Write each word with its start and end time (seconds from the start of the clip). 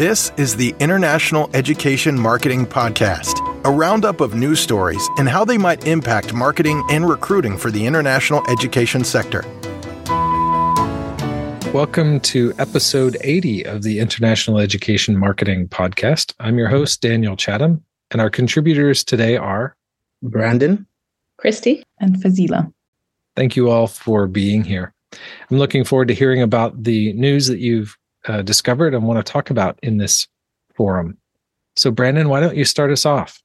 This 0.00 0.32
is 0.38 0.56
the 0.56 0.74
International 0.80 1.50
Education 1.52 2.18
Marketing 2.18 2.64
Podcast, 2.64 3.36
a 3.66 3.70
roundup 3.70 4.22
of 4.22 4.34
news 4.34 4.58
stories 4.58 5.06
and 5.18 5.28
how 5.28 5.44
they 5.44 5.58
might 5.58 5.86
impact 5.86 6.32
marketing 6.32 6.82
and 6.88 7.06
recruiting 7.06 7.58
for 7.58 7.70
the 7.70 7.84
international 7.84 8.42
education 8.48 9.04
sector. 9.04 9.44
Welcome 11.74 12.18
to 12.20 12.54
episode 12.56 13.18
80 13.20 13.66
of 13.66 13.82
the 13.82 13.98
International 13.98 14.58
Education 14.58 15.18
Marketing 15.18 15.68
Podcast. 15.68 16.32
I'm 16.40 16.56
your 16.56 16.68
host, 16.68 17.02
Daniel 17.02 17.36
Chatham, 17.36 17.84
and 18.10 18.22
our 18.22 18.30
contributors 18.30 19.04
today 19.04 19.36
are 19.36 19.76
Brandyn, 20.24 20.86
Kristy, 21.38 21.82
and 21.98 22.16
Fazila. 22.16 22.72
Thank 23.36 23.54
you 23.54 23.68
all 23.68 23.86
for 23.86 24.26
being 24.26 24.64
here. 24.64 24.94
I'm 25.50 25.58
looking 25.58 25.84
forward 25.84 26.08
to 26.08 26.14
hearing 26.14 26.40
about 26.40 26.84
the 26.84 27.12
news 27.12 27.48
that 27.48 27.58
you've 27.58 27.98
uh, 28.26 28.42
discovered 28.42 28.94
and 28.94 29.04
want 29.04 29.24
to 29.24 29.32
talk 29.32 29.50
about 29.50 29.78
in 29.82 29.98
this 29.98 30.26
forum. 30.74 31.16
So, 31.76 31.90
Brandyn, 31.90 32.28
why 32.28 32.40
don't 32.40 32.56
you 32.56 32.64
start 32.64 32.90
us 32.90 33.06
off? 33.06 33.40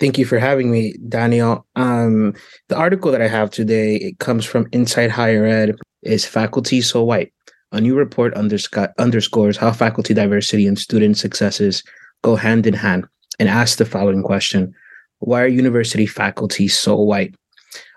Thank 0.00 0.18
you 0.18 0.24
for 0.24 0.38
having 0.38 0.70
me, 0.70 0.94
Daniel. 1.08 1.64
Um, 1.76 2.34
the 2.68 2.76
article 2.76 3.12
that 3.12 3.22
I 3.22 3.28
have 3.28 3.50
today 3.50 3.96
it 3.96 4.18
comes 4.18 4.44
from 4.44 4.66
Inside 4.72 5.10
Higher 5.10 5.44
Ed. 5.44 5.76
Is 6.02 6.24
faculty 6.24 6.80
so 6.80 7.02
white? 7.02 7.32
A 7.72 7.80
new 7.80 7.96
report 7.96 8.34
undersc- 8.34 8.92
underscores 8.98 9.56
how 9.56 9.72
faculty 9.72 10.14
diversity 10.14 10.66
and 10.66 10.78
student 10.78 11.16
successes 11.16 11.82
go 12.22 12.36
hand 12.36 12.66
in 12.66 12.74
hand, 12.74 13.06
and 13.38 13.48
asks 13.48 13.76
the 13.76 13.84
following 13.84 14.22
question: 14.22 14.74
Why 15.20 15.42
are 15.42 15.48
university 15.48 16.06
faculty 16.06 16.68
so 16.68 17.00
white? 17.00 17.34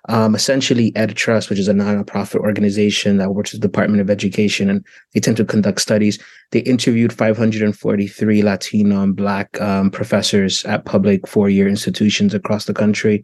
Um, 0.10 0.34
essentially, 0.34 0.92
EdTrust, 0.94 1.52
which 1.52 1.60
is 1.60 1.68
a 1.68 1.74
nonprofit 1.74 2.40
organization 2.40 3.18
that 3.18 3.36
works 3.36 3.52
with 3.52 3.62
the 3.62 3.68
Department 3.68 4.02
of 4.02 4.10
Education, 4.10 4.68
and 4.68 4.84
they 5.14 5.20
tend 5.20 5.38
to 5.38 5.46
conduct 5.46 5.82
studies. 5.82 6.18
They 6.50 6.62
interviewed 6.62 7.14
543 7.14 8.42
Latino 8.42 9.04
and 9.04 9.16
Black 9.16 9.62
um, 9.62 9.92
professors 9.92 10.66
at 10.66 10.86
public 10.86 11.28
four-year 11.28 11.68
institutions 11.68 12.34
across 12.34 12.66
the 12.66 12.74
country, 12.74 13.24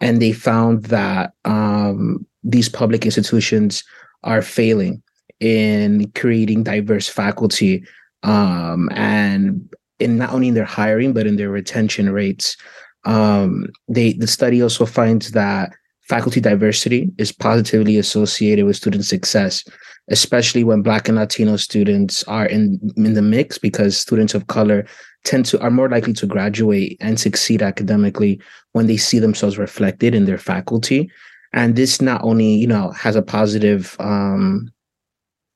and 0.00 0.22
they 0.22 0.30
found 0.30 0.84
that 0.84 1.32
um, 1.44 2.24
these 2.44 2.68
public 2.68 3.04
institutions 3.04 3.82
are 4.22 4.42
failing 4.42 5.02
in 5.40 6.08
creating 6.12 6.62
diverse 6.62 7.08
faculty 7.08 7.84
um, 8.22 8.88
and 8.92 9.74
in 9.98 10.18
not 10.18 10.32
only 10.32 10.46
in 10.46 10.54
their 10.54 10.64
hiring 10.64 11.12
but 11.12 11.26
in 11.26 11.34
their 11.34 11.50
retention 11.50 12.12
rates. 12.12 12.56
Um, 13.04 13.66
they 13.88 14.12
the 14.12 14.28
study 14.28 14.62
also 14.62 14.86
finds 14.86 15.32
that 15.32 15.72
faculty 16.12 16.42
diversity 16.42 17.10
is 17.16 17.32
positively 17.32 17.96
associated 17.96 18.66
with 18.66 18.76
student 18.76 19.02
success, 19.02 19.64
especially 20.10 20.62
when 20.62 20.82
Black 20.82 21.08
and 21.08 21.16
Latino 21.16 21.56
students 21.56 22.22
are 22.24 22.44
in, 22.44 22.78
in 22.98 23.14
the 23.14 23.22
mix 23.22 23.56
because 23.56 23.96
students 23.96 24.34
of 24.34 24.46
color 24.48 24.84
tend 25.24 25.46
to 25.46 25.58
are 25.62 25.70
more 25.70 25.88
likely 25.88 26.12
to 26.12 26.26
graduate 26.26 26.98
and 27.00 27.18
succeed 27.18 27.62
academically 27.62 28.38
when 28.72 28.88
they 28.88 28.98
see 28.98 29.18
themselves 29.18 29.56
reflected 29.56 30.14
in 30.14 30.26
their 30.26 30.36
faculty. 30.36 31.10
And 31.54 31.76
this 31.76 32.02
not 32.02 32.20
only, 32.22 32.56
you 32.56 32.66
know, 32.66 32.90
has 32.90 33.16
a 33.16 33.22
positive 33.22 33.96
um, 33.98 34.70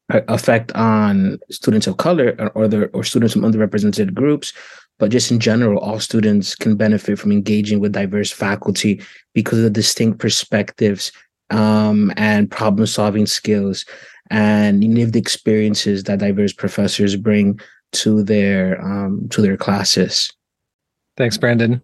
effect 0.08 0.72
on 0.72 1.38
students 1.50 1.86
of 1.86 1.98
color 1.98 2.34
or, 2.38 2.48
or, 2.52 2.66
the, 2.66 2.86
or 2.94 3.04
students 3.04 3.34
from 3.34 3.42
underrepresented 3.42 4.14
groups, 4.14 4.54
but 4.98 5.10
just 5.10 5.30
in 5.30 5.40
general, 5.40 5.78
all 5.78 6.00
students 6.00 6.54
can 6.54 6.76
benefit 6.76 7.18
from 7.18 7.32
engaging 7.32 7.80
with 7.80 7.92
diverse 7.92 8.30
faculty 8.30 9.02
because 9.34 9.58
of 9.58 9.64
the 9.64 9.70
distinct 9.70 10.18
perspectives 10.18 11.12
um, 11.50 12.12
and 12.16 12.50
problem 12.50 12.86
solving 12.86 13.26
skills 13.26 13.84
and 14.30 14.82
lived 14.82 15.16
experiences 15.16 16.04
that 16.04 16.18
diverse 16.18 16.52
professors 16.52 17.16
bring 17.16 17.60
to 17.92 18.22
their 18.22 18.82
um, 18.84 19.28
to 19.30 19.40
their 19.40 19.56
classes. 19.56 20.32
Thanks, 21.16 21.38
Brandyn. 21.38 21.80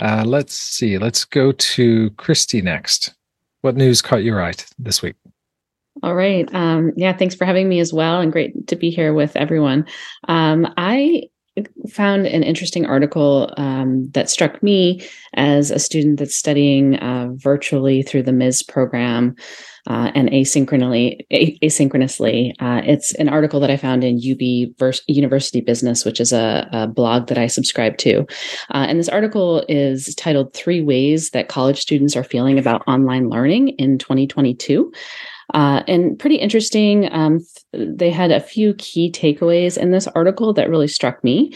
Uh, 0.00 0.24
let's 0.26 0.54
see. 0.54 0.98
Let's 0.98 1.24
go 1.24 1.52
to 1.52 2.10
Kristy 2.10 2.62
next. 2.62 3.14
What 3.62 3.76
news 3.76 4.00
caught 4.02 4.22
your 4.22 4.42
eye 4.42 4.54
this 4.78 5.02
week? 5.02 5.16
All 6.02 6.14
right. 6.14 6.48
Um, 6.54 6.92
yeah, 6.96 7.12
thanks 7.16 7.34
for 7.34 7.44
having 7.44 7.68
me 7.68 7.80
as 7.80 7.92
well, 7.92 8.20
and 8.20 8.30
great 8.30 8.68
to 8.68 8.76
be 8.76 8.90
here 8.90 9.12
with 9.12 9.36
everyone. 9.36 9.86
Um, 10.28 10.72
I 10.76 11.24
found 11.90 12.26
an 12.26 12.42
interesting 12.42 12.86
article 12.86 13.52
um, 13.56 14.10
that 14.10 14.30
struck 14.30 14.62
me 14.62 15.06
as 15.34 15.70
a 15.70 15.78
student 15.78 16.18
that's 16.18 16.36
studying 16.36 16.96
uh, 16.96 17.28
virtually 17.32 18.02
through 18.02 18.22
the 18.22 18.32
MIS 18.32 18.62
program 18.62 19.34
uh, 19.88 20.10
and 20.14 20.28
asynchronously. 20.30 21.26
Asynchronously, 21.62 22.52
uh, 22.60 22.82
it's 22.84 23.14
an 23.14 23.28
article 23.28 23.58
that 23.60 23.70
I 23.70 23.76
found 23.76 24.04
in 24.04 24.16
UB 24.18 24.76
Vers- 24.78 25.02
University 25.06 25.60
Business, 25.60 26.04
which 26.04 26.20
is 26.20 26.32
a, 26.32 26.68
a, 26.72 26.86
blog 26.86 27.28
that 27.28 27.38
I 27.38 27.46
subscribe 27.46 27.96
to. 27.98 28.20
Uh, 28.70 28.86
and 28.88 28.98
this 28.98 29.08
article 29.08 29.64
is 29.68 30.14
titled 30.16 30.52
Three 30.54 30.82
Ways 30.82 31.30
That 31.30 31.48
College 31.48 31.80
Students 31.80 32.16
Are 32.16 32.24
Feeling 32.24 32.58
About 32.58 32.82
Online 32.86 33.28
Learning 33.28 33.68
in 33.70 33.98
2022. 33.98 34.92
Uh, 35.54 35.82
and 35.88 36.18
pretty 36.18 36.36
interesting. 36.36 37.10
Um, 37.12 37.40
they 37.72 38.10
had 38.10 38.30
a 38.30 38.40
few 38.40 38.74
key 38.74 39.10
takeaways 39.10 39.76
in 39.76 39.90
this 39.90 40.06
article 40.08 40.52
that 40.54 40.70
really 40.70 40.88
struck 40.88 41.22
me. 41.22 41.52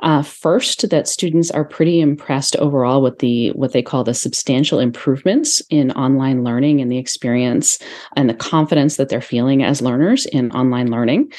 Uh, 0.00 0.22
first, 0.22 0.90
that 0.90 1.08
students 1.08 1.50
are 1.50 1.64
pretty 1.64 2.00
impressed 2.00 2.56
overall 2.56 3.00
with 3.00 3.20
the 3.20 3.50
what 3.52 3.72
they 3.72 3.82
call 3.82 4.04
the 4.04 4.12
substantial 4.12 4.78
improvements 4.78 5.62
in 5.70 5.92
online 5.92 6.44
learning 6.44 6.80
and 6.80 6.90
the 6.90 6.98
experience 6.98 7.78
and 8.16 8.28
the 8.28 8.34
confidence 8.34 8.96
that 8.96 9.08
they're 9.08 9.20
feeling 9.20 9.62
as 9.62 9.80
learners 9.80 10.26
in 10.26 10.50
online 10.52 10.90
learning. 10.90 11.32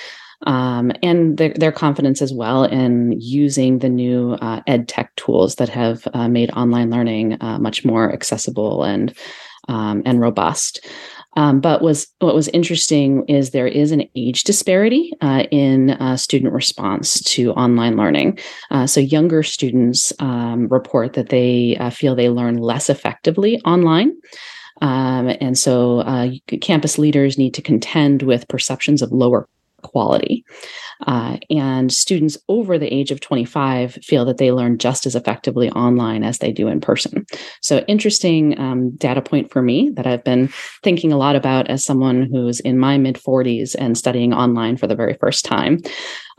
Um, 0.48 0.92
and 1.02 1.38
their, 1.38 1.54
their, 1.54 1.72
confidence 1.72 2.22
as 2.22 2.34
well 2.34 2.66
in 2.66 3.14
using 3.20 3.80
the 3.80 3.90
new 3.90 4.34
uh, 4.34 4.62
ed 4.68 4.88
tech 4.88 5.16
tools 5.16 5.56
that 5.56 5.70
have 5.70 6.08
uh, 6.14 6.28
made 6.28 6.52
online 6.52 6.90
learning 6.90 7.42
uh, 7.42 7.58
much 7.58 7.86
more 7.86 8.12
accessible 8.12 8.84
and 8.84 9.14
um, 9.68 10.04
and 10.06 10.20
robust. 10.20 10.86
Um, 11.36 11.60
but 11.60 11.82
was 11.82 12.08
what 12.20 12.36
was 12.36 12.48
interesting 12.50 13.26
is 13.28 13.52
there 13.52 13.68
is 13.68 13.92
an 13.92 14.04
age 14.16 14.44
disparity 14.44 15.12
uh, 15.22 15.44
in 15.52 15.92
uh, 15.92 16.18
student 16.18 16.54
response 16.54 17.22
to 17.24 17.52
online 17.54 17.98
learning. 17.98 18.40
Uh, 18.72 18.88
so 18.88 19.00
younger 19.00 19.44
students 19.44 20.14
um, 20.20 20.68
report 20.70 21.14
that 21.14 21.30
they 21.30 21.78
uh, 21.78 21.90
feel 21.90 22.16
they 22.16 22.30
learn 22.30 22.58
less 22.58 22.90
effectively 22.90 23.60
online. 23.66 24.14
Um, 24.82 25.30
and 25.40 25.58
so 25.58 26.00
uh, 26.00 26.32
campus 26.62 26.98
leaders 26.98 27.38
need 27.38 27.54
to 27.54 27.62
contend 27.62 28.24
with 28.24 28.48
perceptions 28.48 29.02
of 29.02 29.12
lower 29.12 29.48
quality. 29.86 30.46
Uh, 31.08 31.38
and 31.50 31.92
students 31.92 32.38
over 32.48 32.78
the 32.78 32.94
age 32.94 33.12
of 33.12 33.20
25 33.20 33.96
feel 33.96 34.26
that 34.26 34.38
they 34.38 34.52
learn 34.52 34.78
just 34.78 35.06
as 35.06 35.16
effectively 35.16 35.70
online 35.72 36.24
as 36.24 36.40
they 36.40 36.52
do 36.52 36.68
in 36.68 36.80
person. 36.80 37.26
So, 37.62 37.80
interesting 37.88 38.58
um, 38.60 38.92
data 38.92 39.22
point 39.22 39.52
for 39.52 39.62
me 39.62 39.90
that 39.96 40.08
I've 40.08 40.24
been 40.24 40.50
thinking 40.84 41.12
a 41.12 41.18
lot 41.18 41.36
about 41.36 41.70
as 41.70 41.84
someone 41.84 42.24
who's 42.32 42.60
in 42.62 42.80
my 42.80 42.98
mid 42.98 43.16
40s 43.16 43.76
and 43.78 43.98
studying 43.98 44.34
online 44.34 44.78
for 44.78 44.88
the 44.88 44.96
very 44.96 45.16
first 45.16 45.44
time. 45.44 45.80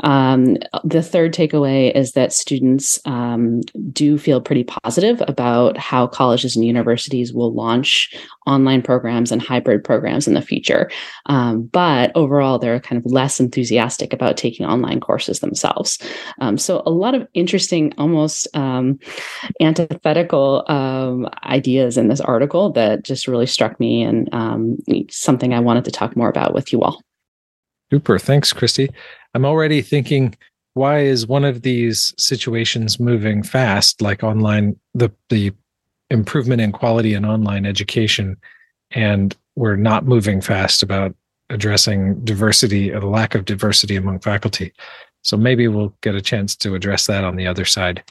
Um, 0.00 0.56
the 0.84 1.02
third 1.02 1.32
takeaway 1.32 1.94
is 1.94 2.12
that 2.12 2.32
students 2.32 2.98
um, 3.06 3.60
do 3.92 4.18
feel 4.18 4.40
pretty 4.40 4.64
positive 4.64 5.22
about 5.26 5.76
how 5.78 6.06
colleges 6.06 6.54
and 6.54 6.64
universities 6.64 7.32
will 7.32 7.52
launch 7.54 8.14
online 8.46 8.82
programs 8.82 9.32
and 9.32 9.40
hybrid 9.42 9.82
programs 9.82 10.28
in 10.28 10.34
the 10.34 10.42
future. 10.42 10.90
Um, 11.26 11.64
but 11.64 12.12
overall, 12.14 12.58
they're 12.58 12.80
kind 12.80 13.02
of 13.02 13.10
less 13.10 13.40
enthusiastic 13.40 14.12
about 14.12 14.36
taking 14.36 14.66
online 14.66 15.00
courses 15.00 15.40
themselves. 15.40 15.98
Um, 16.40 16.58
so, 16.58 16.82
a 16.84 16.90
lot 16.90 17.14
of 17.14 17.26
interesting, 17.34 17.94
almost 17.98 18.46
um, 18.54 18.98
antithetical 19.60 20.64
um, 20.68 21.28
ideas 21.44 21.96
in 21.96 22.08
this 22.08 22.20
article 22.20 22.70
that 22.72 23.04
just 23.04 23.26
really 23.26 23.46
struck 23.46 23.80
me 23.80 24.02
and 24.02 24.28
something 25.10 25.54
I 25.54 25.60
wanted 25.60 25.84
to 25.86 25.90
talk 25.90 26.16
more 26.16 26.28
about 26.28 26.54
with 26.54 26.72
you 26.72 26.82
all. 26.82 27.02
Super. 27.90 28.18
Thanks, 28.18 28.52
Kristy. 28.52 28.92
I'm 29.36 29.44
already 29.44 29.82
thinking, 29.82 30.34
why 30.72 31.00
is 31.00 31.26
one 31.26 31.44
of 31.44 31.60
these 31.60 32.14
situations 32.16 32.98
moving 32.98 33.42
fast, 33.42 34.00
like 34.00 34.24
online, 34.24 34.80
the, 34.94 35.10
the 35.28 35.52
improvement 36.08 36.62
in 36.62 36.72
quality 36.72 37.12
in 37.12 37.26
online 37.26 37.66
education, 37.66 38.38
and 38.92 39.36
we're 39.54 39.76
not 39.76 40.06
moving 40.06 40.40
fast 40.40 40.82
about 40.82 41.14
addressing 41.50 42.24
diversity 42.24 42.88
the 42.88 43.00
lack 43.00 43.34
of 43.34 43.44
diversity 43.44 43.94
among 43.94 44.20
faculty. 44.20 44.72
So 45.22 45.36
maybe 45.36 45.68
we'll 45.68 45.94
get 46.00 46.14
a 46.14 46.22
chance 46.22 46.56
to 46.56 46.74
address 46.74 47.06
that 47.06 47.22
on 47.22 47.36
the 47.36 47.46
other 47.46 47.66
side. 47.66 48.02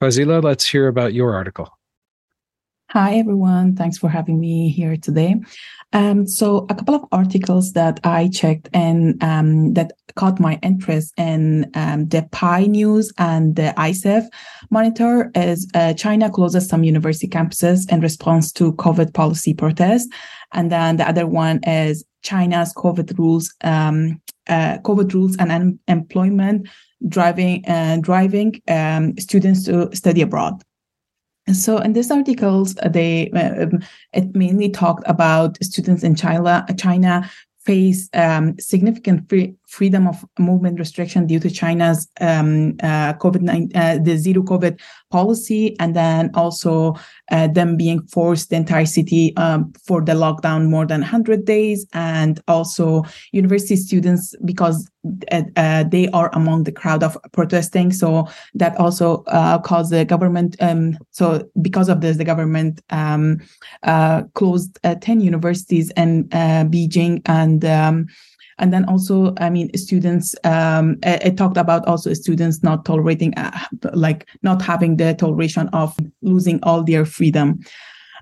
Fazila, 0.00 0.44
let's 0.44 0.64
hear 0.64 0.86
about 0.86 1.12
your 1.12 1.34
article. 1.34 1.76
Hi, 2.92 3.16
everyone. 3.16 3.76
Thanks 3.76 3.98
for 3.98 4.08
having 4.08 4.40
me 4.40 4.70
here 4.70 4.96
today. 4.96 5.36
Um, 5.92 6.26
so, 6.26 6.64
a 6.70 6.74
couple 6.74 6.94
of 6.94 7.04
articles 7.12 7.74
that 7.74 8.00
I 8.02 8.28
checked 8.28 8.70
and 8.72 9.22
um, 9.22 9.74
that 9.74 9.92
caught 10.14 10.40
my 10.40 10.58
interest 10.62 11.12
in 11.18 11.70
um, 11.74 12.08
the 12.08 12.26
PIE 12.32 12.64
News 12.64 13.12
and 13.18 13.56
the 13.56 13.74
ICEF 13.76 14.26
monitor 14.70 15.30
is 15.34 15.70
uh, 15.74 15.92
China 15.92 16.30
closes 16.30 16.66
some 16.66 16.82
university 16.82 17.28
campuses 17.28 17.92
in 17.92 18.00
response 18.00 18.52
to 18.52 18.72
COVID 18.72 19.12
policy 19.12 19.52
protests. 19.52 20.08
And 20.54 20.72
then 20.72 20.96
the 20.96 21.06
other 21.06 21.26
one 21.26 21.60
is 21.64 22.06
China's 22.22 22.72
COVID 22.72 23.18
rules 23.18 23.54
um, 23.64 24.18
uh, 24.48 24.78
COVID 24.78 25.12
rules 25.12 25.36
and 25.36 25.78
unemployment 25.88 26.70
driving 27.06 27.66
uh, 27.68 27.98
driving 28.00 28.62
um, 28.66 29.14
students 29.18 29.64
to 29.64 29.94
study 29.94 30.22
abroad. 30.22 30.62
So 31.52 31.78
in 31.78 31.92
these 31.92 32.10
articles, 32.10 32.74
they 32.74 33.30
um, 33.30 33.80
it 34.12 34.34
mainly 34.34 34.68
talked 34.70 35.04
about 35.06 35.62
students 35.62 36.02
in 36.02 36.14
China, 36.14 36.66
China 36.76 37.28
face 37.68 38.08
um, 38.14 38.58
significant 38.58 39.28
free, 39.28 39.54
freedom 39.66 40.08
of 40.08 40.24
movement 40.38 40.78
restriction 40.78 41.26
due 41.26 41.38
to 41.38 41.50
China's 41.50 42.08
um, 42.22 42.74
uh, 42.82 43.12
COVID 43.22 43.42
uh, 43.76 43.98
the 43.98 44.16
zero 44.16 44.42
COVID 44.42 44.80
policy, 45.10 45.76
and 45.78 45.94
then 45.94 46.30
also 46.32 46.94
uh, 47.30 47.46
them 47.48 47.76
being 47.76 48.00
forced 48.06 48.48
the 48.48 48.56
entire 48.56 48.86
city 48.86 49.36
um, 49.36 49.70
for 49.86 50.00
the 50.00 50.12
lockdown 50.12 50.70
more 50.70 50.86
than 50.86 51.02
100 51.02 51.44
days, 51.44 51.86
and 51.92 52.40
also 52.48 53.04
university 53.32 53.76
students 53.76 54.34
because 54.46 54.90
uh, 55.32 55.42
uh, 55.56 55.84
they 55.84 56.08
are 56.08 56.30
among 56.34 56.64
the 56.64 56.72
crowd 56.72 57.02
of 57.02 57.16
protesting. 57.32 57.92
So 57.92 58.28
that 58.54 58.76
also 58.78 59.22
uh, 59.24 59.58
caused 59.58 59.92
the 59.92 60.04
government. 60.04 60.56
Um, 60.60 60.98
so 61.10 61.48
because 61.60 61.88
of 61.88 62.00
this, 62.00 62.16
the 62.16 62.24
government 62.24 62.80
um, 62.90 63.38
closed 64.34 64.78
10 64.82 65.20
universities 65.20 65.92
in 65.96 66.28
Beijing 66.28 67.22
and 67.26 67.64
um, 67.64 68.06
and 68.58 68.72
then 68.72 68.84
also 68.86 69.34
i 69.38 69.48
mean 69.48 69.74
students 69.76 70.34
um 70.44 70.98
it, 71.02 71.36
talked 71.36 71.56
about 71.56 71.86
also 71.86 72.12
students 72.12 72.62
not 72.62 72.84
tolerating 72.84 73.32
uh, 73.36 73.66
like 73.94 74.28
not 74.42 74.60
having 74.60 74.96
the 74.96 75.14
toleration 75.14 75.68
of 75.68 75.96
losing 76.22 76.58
all 76.62 76.82
their 76.82 77.04
freedom 77.04 77.58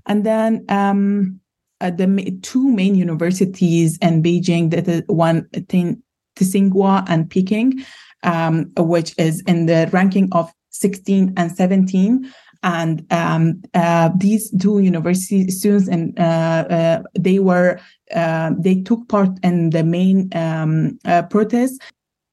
and 0.06 0.24
then 0.24 0.64
um 0.68 1.40
uh, 1.80 1.90
the 1.90 2.38
two 2.42 2.70
main 2.70 2.94
universities 2.94 3.98
in 4.00 4.22
beijing 4.22 4.70
that 4.70 4.88
is 4.88 5.02
one 5.06 5.46
thing 5.68 6.02
Tsinghua 6.44 7.04
and 7.08 7.28
Peking, 7.30 7.84
um, 8.22 8.70
which 8.76 9.14
is 9.18 9.42
in 9.42 9.66
the 9.66 9.88
ranking 9.92 10.28
of 10.32 10.52
16 10.70 11.32
and 11.36 11.50
17 11.50 12.32
and 12.62 13.06
um, 13.12 13.62
uh, 13.74 14.10
these 14.16 14.50
two 14.58 14.80
university 14.80 15.50
students 15.50 15.88
and 15.88 16.18
uh, 16.18 16.64
uh, 16.68 17.02
they 17.18 17.38
were 17.38 17.78
uh, 18.14 18.50
they 18.58 18.82
took 18.82 19.08
part 19.08 19.30
in 19.42 19.70
the 19.70 19.84
main 19.84 20.28
um, 20.34 20.98
uh, 21.04 21.22
protest. 21.22 21.80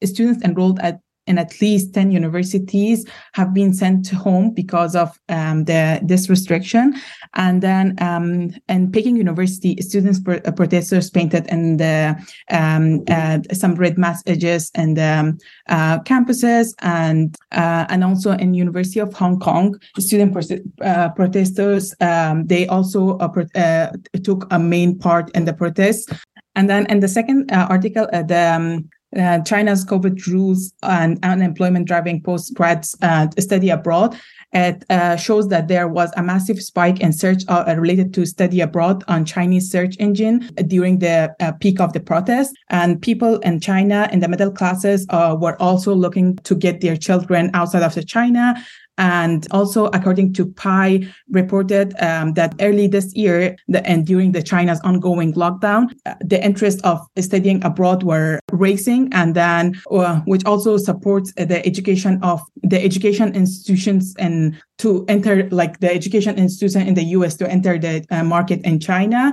Students 0.02 0.44
enrolled 0.44 0.80
at 0.80 1.00
in 1.26 1.38
at 1.38 1.60
least 1.60 1.94
10 1.94 2.10
universities 2.10 3.06
have 3.32 3.54
been 3.54 3.72
sent 3.72 4.08
home 4.10 4.50
because 4.50 4.94
of 4.94 5.18
um, 5.28 5.64
the 5.64 6.00
this 6.02 6.28
restriction. 6.28 6.94
And 7.34 7.62
then 7.62 7.96
um, 8.00 8.50
in 8.68 8.92
Peking 8.92 9.16
University 9.16 9.76
students 9.80 10.20
uh, 10.26 10.52
protesters 10.52 11.10
painted 11.10 11.46
in 11.48 11.78
the 11.78 12.16
um, 12.50 13.04
uh, 13.08 13.38
some 13.52 13.74
red 13.74 13.96
messages 13.98 14.70
the 14.94 15.02
um, 15.02 15.38
uh, 15.68 16.00
campuses. 16.00 16.74
And 16.80 17.36
uh, 17.52 17.86
and 17.88 18.04
also 18.04 18.32
in 18.32 18.54
University 18.54 19.00
of 19.00 19.14
Hong 19.14 19.38
Kong 19.38 19.78
student 19.98 20.36
uh, 20.82 21.08
protesters 21.10 21.94
um, 22.00 22.46
they 22.46 22.66
also 22.66 23.18
uh, 23.18 23.90
took 24.22 24.46
a 24.50 24.58
main 24.58 24.98
part 24.98 25.30
in 25.34 25.44
the 25.44 25.54
protest. 25.54 26.12
And 26.56 26.70
then 26.70 26.86
in 26.86 27.00
the 27.00 27.08
second 27.08 27.50
article 27.50 28.06
the 28.12 28.54
um, 28.54 28.90
uh, 29.16 29.40
China's 29.40 29.84
COVID 29.84 30.26
rules 30.26 30.72
and 30.82 31.18
unemployment 31.24 31.86
driving 31.86 32.22
post 32.22 32.54
grad 32.54 32.86
uh, 33.02 33.28
study 33.38 33.70
abroad. 33.70 34.16
It 34.52 34.84
uh, 34.88 35.16
shows 35.16 35.48
that 35.48 35.66
there 35.66 35.88
was 35.88 36.12
a 36.16 36.22
massive 36.22 36.62
spike 36.62 37.00
in 37.00 37.12
search 37.12 37.42
uh, 37.48 37.74
related 37.76 38.14
to 38.14 38.24
study 38.24 38.60
abroad 38.60 39.02
on 39.08 39.24
Chinese 39.24 39.68
search 39.68 39.96
engine 39.98 40.48
during 40.68 41.00
the 41.00 41.34
uh, 41.40 41.52
peak 41.52 41.80
of 41.80 41.92
the 41.92 41.98
protest. 41.98 42.54
And 42.70 43.02
people 43.02 43.38
in 43.40 43.58
China 43.58 44.08
in 44.12 44.20
the 44.20 44.28
middle 44.28 44.52
classes 44.52 45.06
were 45.10 45.60
also 45.60 45.92
looking 45.92 46.36
to 46.44 46.54
get 46.54 46.80
their 46.80 46.96
children 46.96 47.50
outside 47.52 47.82
of 47.82 47.94
the 47.94 48.04
China 48.04 48.54
and 48.96 49.46
also, 49.50 49.86
according 49.86 50.32
to 50.34 50.46
PIE, 50.46 51.12
reported 51.28 51.94
um, 52.00 52.34
that 52.34 52.54
early 52.60 52.86
this 52.86 53.12
year 53.14 53.56
the, 53.66 53.84
and 53.86 54.06
during 54.06 54.32
the 54.32 54.42
China's 54.42 54.80
ongoing 54.82 55.32
lockdown, 55.34 55.92
uh, 56.06 56.14
the 56.20 56.42
interest 56.44 56.80
of 56.84 57.00
studying 57.18 57.64
abroad 57.64 58.04
were 58.04 58.38
raising, 58.52 59.12
and 59.12 59.34
then 59.34 59.74
uh, 59.90 60.20
which 60.26 60.44
also 60.44 60.76
supports 60.76 61.32
the 61.34 61.64
education 61.66 62.20
of 62.22 62.40
the 62.62 62.82
education 62.82 63.34
institutions 63.34 64.14
and 64.18 64.60
to 64.78 65.04
enter 65.08 65.48
like 65.50 65.80
the 65.80 65.92
education 65.92 66.38
institution 66.38 66.82
in 66.82 66.94
the 66.94 67.04
U.S. 67.18 67.34
to 67.36 67.50
enter 67.50 67.78
the 67.78 68.04
uh, 68.10 68.22
market 68.22 68.60
in 68.62 68.78
China, 68.78 69.32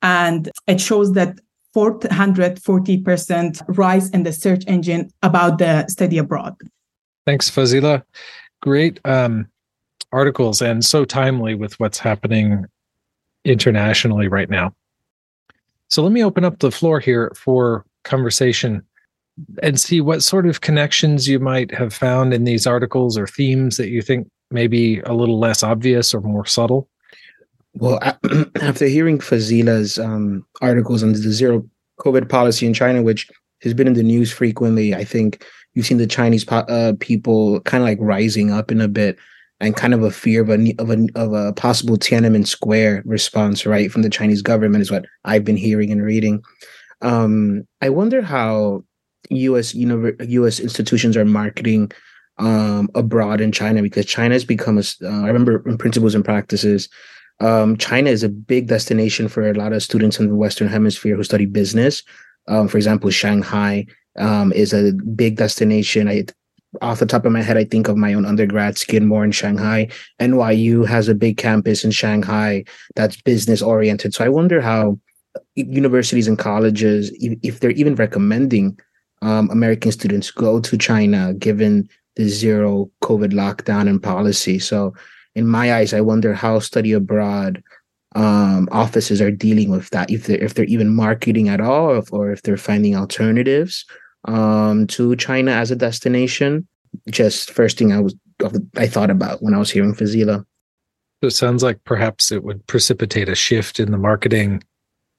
and 0.00 0.50
it 0.66 0.80
shows 0.80 1.12
that 1.12 1.38
440% 1.76 3.62
rise 3.78 4.10
in 4.10 4.22
the 4.22 4.32
search 4.32 4.64
engine 4.66 5.10
about 5.22 5.58
the 5.58 5.86
study 5.88 6.18
abroad. 6.18 6.54
Thanks, 7.24 7.50
Fazila 7.50 8.02
great 8.62 8.98
um, 9.04 9.46
articles 10.12 10.62
and 10.62 10.84
so 10.84 11.04
timely 11.04 11.54
with 11.54 11.78
what's 11.78 11.98
happening 11.98 12.64
internationally 13.44 14.28
right 14.28 14.48
now. 14.48 14.74
So 15.88 16.02
let 16.02 16.12
me 16.12 16.24
open 16.24 16.44
up 16.44 16.60
the 16.60 16.70
floor 16.70 17.00
here 17.00 17.32
for 17.36 17.84
conversation 18.04 18.82
and 19.62 19.78
see 19.78 20.00
what 20.00 20.22
sort 20.22 20.46
of 20.46 20.60
connections 20.60 21.28
you 21.28 21.38
might 21.38 21.72
have 21.74 21.92
found 21.92 22.32
in 22.32 22.44
these 22.44 22.66
articles 22.66 23.18
or 23.18 23.26
themes 23.26 23.76
that 23.76 23.88
you 23.88 24.00
think 24.00 24.28
may 24.50 24.66
be 24.66 25.00
a 25.00 25.12
little 25.12 25.38
less 25.38 25.62
obvious 25.62 26.14
or 26.14 26.20
more 26.20 26.46
subtle. 26.46 26.88
Well, 27.74 27.98
after 28.60 28.86
hearing 28.86 29.18
Fazila's 29.18 29.98
um, 29.98 30.46
articles 30.60 31.02
on 31.02 31.12
the 31.12 31.18
zero 31.18 31.66
COVID 32.00 32.28
policy 32.28 32.66
in 32.66 32.74
China, 32.74 33.02
which 33.02 33.28
has 33.62 33.74
been 33.74 33.86
in 33.86 33.94
the 33.94 34.02
news 34.02 34.30
frequently, 34.30 34.94
I 34.94 35.04
think 35.04 35.44
you've 35.74 35.86
seen 35.86 35.98
the 35.98 36.06
Chinese 36.06 36.44
po- 36.44 36.56
uh, 36.68 36.94
people 37.00 37.60
kind 37.60 37.82
of 37.82 37.88
like 37.88 37.98
rising 38.00 38.50
up 38.50 38.70
in 38.70 38.80
a 38.80 38.88
bit 38.88 39.18
and 39.60 39.76
kind 39.76 39.94
of 39.94 40.02
a 40.02 40.10
fear 40.10 40.42
of 40.42 40.50
a 40.50 40.74
of 40.78 40.90
a 40.90 41.06
of 41.14 41.32
a 41.32 41.52
possible 41.52 41.96
Tiananmen 41.96 42.46
Square 42.46 43.02
response, 43.06 43.64
right, 43.64 43.90
from 43.90 44.02
the 44.02 44.10
Chinese 44.10 44.42
government 44.42 44.82
is 44.82 44.90
what 44.90 45.06
I've 45.24 45.44
been 45.44 45.56
hearing 45.56 45.92
and 45.92 46.02
reading. 46.02 46.42
Um, 47.00 47.66
I 47.80 47.88
wonder 47.88 48.22
how 48.22 48.84
U.S. 49.30 49.74
U.S. 49.74 50.60
institutions 50.60 51.16
are 51.16 51.24
marketing 51.24 51.92
um, 52.38 52.88
abroad 52.94 53.40
in 53.40 53.52
China 53.52 53.82
because 53.82 54.04
China 54.04 54.34
has 54.34 54.44
become 54.44 54.78
a. 54.78 54.82
Uh, 55.02 55.22
I 55.22 55.28
remember 55.28 55.62
in 55.68 55.78
principles 55.78 56.14
and 56.14 56.24
practices, 56.24 56.88
um, 57.40 57.76
China 57.76 58.10
is 58.10 58.24
a 58.24 58.28
big 58.28 58.66
destination 58.66 59.28
for 59.28 59.48
a 59.48 59.54
lot 59.54 59.72
of 59.72 59.82
students 59.82 60.18
in 60.18 60.28
the 60.28 60.34
Western 60.34 60.68
Hemisphere 60.68 61.16
who 61.16 61.24
study 61.24 61.46
business. 61.46 62.02
Um, 62.48 62.66
for 62.66 62.76
example, 62.76 63.10
Shanghai 63.10 63.86
um, 64.18 64.52
is 64.52 64.72
a 64.72 64.92
big 64.92 65.36
destination. 65.36 66.08
I 66.08 66.24
off 66.80 67.00
the 67.00 67.06
top 67.06 67.26
of 67.26 67.32
my 67.32 67.42
head, 67.42 67.58
I 67.58 67.64
think 67.64 67.88
of 67.88 67.96
my 67.96 68.14
own 68.14 68.24
undergrad, 68.24 68.78
Skidmore 68.78 69.24
in 69.24 69.32
Shanghai. 69.32 69.88
NYU 70.20 70.86
has 70.86 71.08
a 71.08 71.14
big 71.14 71.36
campus 71.36 71.84
in 71.84 71.90
Shanghai 71.90 72.64
that's 72.96 73.20
business 73.20 73.60
oriented. 73.60 74.14
So 74.14 74.24
I 74.24 74.30
wonder 74.30 74.60
how 74.60 74.98
universities 75.54 76.28
and 76.28 76.38
colleges, 76.38 77.12
if 77.20 77.60
they're 77.60 77.72
even 77.72 77.94
recommending 77.94 78.78
um, 79.20 79.50
American 79.50 79.92
students 79.92 80.30
go 80.30 80.60
to 80.60 80.78
China, 80.78 81.34
given 81.34 81.88
the 82.16 82.28
zero 82.28 82.90
COVID 83.02 83.32
lockdown 83.32 83.88
and 83.88 84.02
policy. 84.02 84.58
So 84.58 84.94
in 85.34 85.46
my 85.46 85.74
eyes, 85.74 85.94
I 85.94 86.00
wonder 86.00 86.34
how 86.34 86.58
study 86.58 86.92
abroad 86.92 87.62
um, 88.14 88.68
offices 88.72 89.22
are 89.22 89.30
dealing 89.30 89.70
with 89.70 89.88
that. 89.90 90.10
If 90.10 90.26
they're 90.26 90.42
if 90.42 90.54
they're 90.54 90.66
even 90.66 90.94
marketing 90.94 91.48
at 91.48 91.60
all, 91.60 91.90
or 91.90 91.98
if, 91.98 92.12
or 92.12 92.30
if 92.30 92.42
they're 92.42 92.58
finding 92.58 92.94
alternatives 92.94 93.86
um, 94.24 94.86
to 94.88 95.16
China 95.16 95.52
as 95.52 95.70
a 95.70 95.76
destination. 95.76 96.66
Just 97.10 97.50
first 97.50 97.78
thing 97.78 97.92
I 97.92 98.00
was 98.00 98.14
I 98.76 98.86
thought 98.86 99.10
about 99.10 99.42
when 99.42 99.54
I 99.54 99.58
was 99.58 99.70
hearing 99.70 99.94
Fazila. 99.94 100.44
So 101.22 101.26
it 101.28 101.32
sounds 101.32 101.62
like 101.62 101.82
perhaps 101.84 102.32
it 102.32 102.42
would 102.42 102.66
precipitate 102.66 103.28
a 103.28 103.34
shift 103.34 103.78
in 103.78 103.92
the 103.92 103.98
marketing 103.98 104.62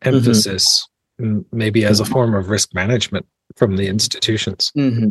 emphasis, 0.02 0.86
mm-hmm. 1.20 1.42
maybe 1.56 1.86
as 1.86 2.00
a 2.00 2.06
form 2.06 2.36
of 2.36 2.50
risk 2.50 2.74
management 2.74 3.26
from 3.56 3.78
the 3.78 3.88
institutions. 3.88 4.72
Mm-hmm. 4.78 5.10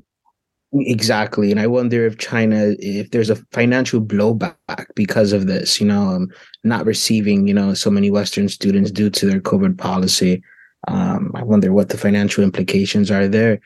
Exactly. 0.74 1.50
And 1.50 1.60
I 1.60 1.66
wonder 1.66 2.06
if 2.06 2.18
China, 2.18 2.74
if 2.78 3.10
there's 3.10 3.30
a 3.30 3.36
financial 3.52 4.00
blowback 4.00 4.86
because 4.94 5.32
of 5.32 5.46
this, 5.46 5.80
you 5.80 5.86
know, 5.86 6.02
um, 6.02 6.28
not 6.64 6.86
receiving, 6.86 7.46
you 7.46 7.52
know, 7.52 7.74
so 7.74 7.90
many 7.90 8.10
Western 8.10 8.48
students 8.48 8.90
due 8.90 9.10
to 9.10 9.26
their 9.26 9.40
COVID 9.40 9.76
policy. 9.76 10.42
Um, 10.88 11.30
I 11.34 11.42
wonder 11.42 11.72
what 11.72 11.90
the 11.90 11.98
financial 11.98 12.42
implications 12.42 13.10
are 13.10 13.28
there. 13.28 13.60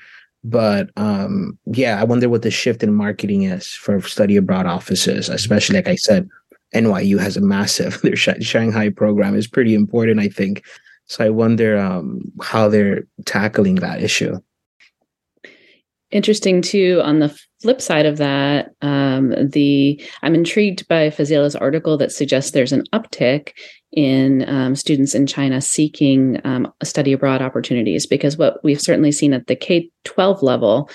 But 0.48 0.90
um, 0.96 1.58
yeah, 1.66 2.00
I 2.00 2.04
wonder 2.04 2.28
what 2.28 2.42
the 2.42 2.52
shift 2.52 2.84
in 2.84 2.94
marketing 2.94 3.42
is 3.42 3.66
for 3.66 4.00
study 4.00 4.36
abroad 4.36 4.66
offices, 4.66 5.28
especially 5.28 5.74
like 5.74 5.88
I 5.88 5.96
said, 5.96 6.28
NYU 6.72 7.18
has 7.18 7.36
a 7.36 7.40
massive 7.40 8.00
their 8.02 8.14
Shanghai 8.16 8.90
program 8.90 9.34
is 9.34 9.48
pretty 9.48 9.74
important, 9.74 10.20
I 10.20 10.28
think. 10.28 10.64
So 11.06 11.24
I 11.24 11.30
wonder 11.30 11.76
um, 11.76 12.20
how 12.42 12.68
they're 12.68 13.06
tackling 13.24 13.76
that 13.76 14.00
issue. 14.02 14.38
Interesting 16.10 16.62
too 16.62 17.00
on 17.04 17.18
the 17.18 17.36
flip 17.60 17.80
side 17.80 18.06
of 18.06 18.18
that 18.18 18.70
um, 18.82 19.34
the 19.50 20.00
i'm 20.22 20.34
intrigued 20.34 20.86
by 20.88 21.10
fazila's 21.10 21.56
article 21.56 21.96
that 21.96 22.12
suggests 22.12 22.52
there's 22.52 22.72
an 22.72 22.84
uptick 22.92 23.52
in 23.92 24.48
um, 24.48 24.76
students 24.76 25.14
in 25.14 25.26
china 25.26 25.60
seeking 25.60 26.40
um, 26.44 26.72
study 26.82 27.12
abroad 27.12 27.42
opportunities 27.42 28.06
because 28.06 28.36
what 28.36 28.62
we've 28.62 28.80
certainly 28.80 29.10
seen 29.10 29.32
at 29.32 29.46
the 29.46 29.56
k-12 29.56 30.42
level 30.42 30.88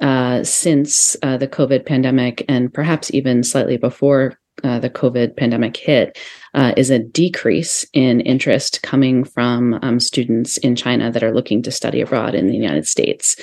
uh, 0.00 0.42
since 0.42 1.16
uh, 1.22 1.36
the 1.36 1.48
covid 1.48 1.84
pandemic 1.84 2.44
and 2.48 2.72
perhaps 2.72 3.12
even 3.12 3.42
slightly 3.42 3.76
before 3.76 4.38
uh, 4.64 4.78
the 4.78 4.88
COVID 4.88 5.36
pandemic 5.36 5.76
hit 5.76 6.18
uh, 6.56 6.72
is 6.76 6.90
a 6.90 6.98
decrease 6.98 7.86
in 7.92 8.20
interest 8.22 8.82
coming 8.82 9.22
from 9.24 9.78
um, 9.82 10.00
students 10.00 10.56
in 10.58 10.74
China 10.74 11.12
that 11.12 11.22
are 11.22 11.34
looking 11.34 11.62
to 11.62 11.70
study 11.70 12.00
abroad 12.00 12.34
in 12.34 12.46
the 12.46 12.54
United 12.54 12.86
States. 12.86 13.36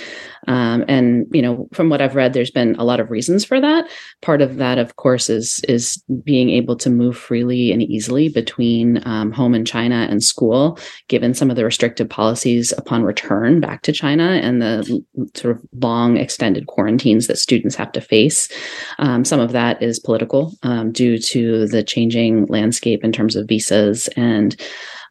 Um, 0.48 0.84
and 0.88 1.26
you 1.32 1.42
know, 1.42 1.70
from 1.72 1.90
what 1.90 2.02
I've 2.02 2.16
read, 2.16 2.34
there's 2.34 2.52
been 2.52 2.76
a 2.76 2.84
lot 2.84 3.00
of 3.00 3.12
reasons 3.12 3.46
for 3.46 3.62
that. 3.62 3.90
Part 4.22 4.42
of 4.42 4.58
that, 4.58 4.78
of 4.78 4.96
course, 4.98 5.30
is 5.30 5.62
is 5.70 6.04
being 6.24 6.50
able 6.50 6.76
to 6.78 6.90
move 6.90 7.18
freely 7.18 7.72
and 7.72 7.82
easily 7.82 8.30
between 8.30 9.06
um, 9.08 9.32
home 9.32 9.56
in 9.56 9.64
China 9.64 10.08
and 10.10 10.24
school, 10.24 10.78
given 11.08 11.34
some 11.34 11.50
of 11.50 11.56
the 11.56 11.64
restrictive 11.64 12.10
policies 12.10 12.74
upon 12.74 13.04
return 13.04 13.62
back 13.62 13.84
to 13.84 13.92
China 13.92 14.24
and 14.24 14.62
the 14.62 15.04
sort 15.36 15.56
of 15.56 15.62
long 15.80 16.18
extended 16.18 16.68
quarantines 16.68 17.28
that 17.28 17.38
students 17.38 17.76
have 17.76 17.92
to 17.94 18.02
face. 18.02 18.50
Um, 19.00 19.24
some 19.24 19.40
of 19.40 19.52
that 19.54 19.82
is 19.82 20.00
political 20.00 20.52
um, 20.64 20.92
due 20.92 21.18
to 21.20 21.68
the 21.68 21.84
changing 21.84 22.48
landscape 22.48 23.03
in 23.04 23.12
terms 23.12 23.36
of 23.36 23.48
visas 23.48 24.08
and 24.16 24.56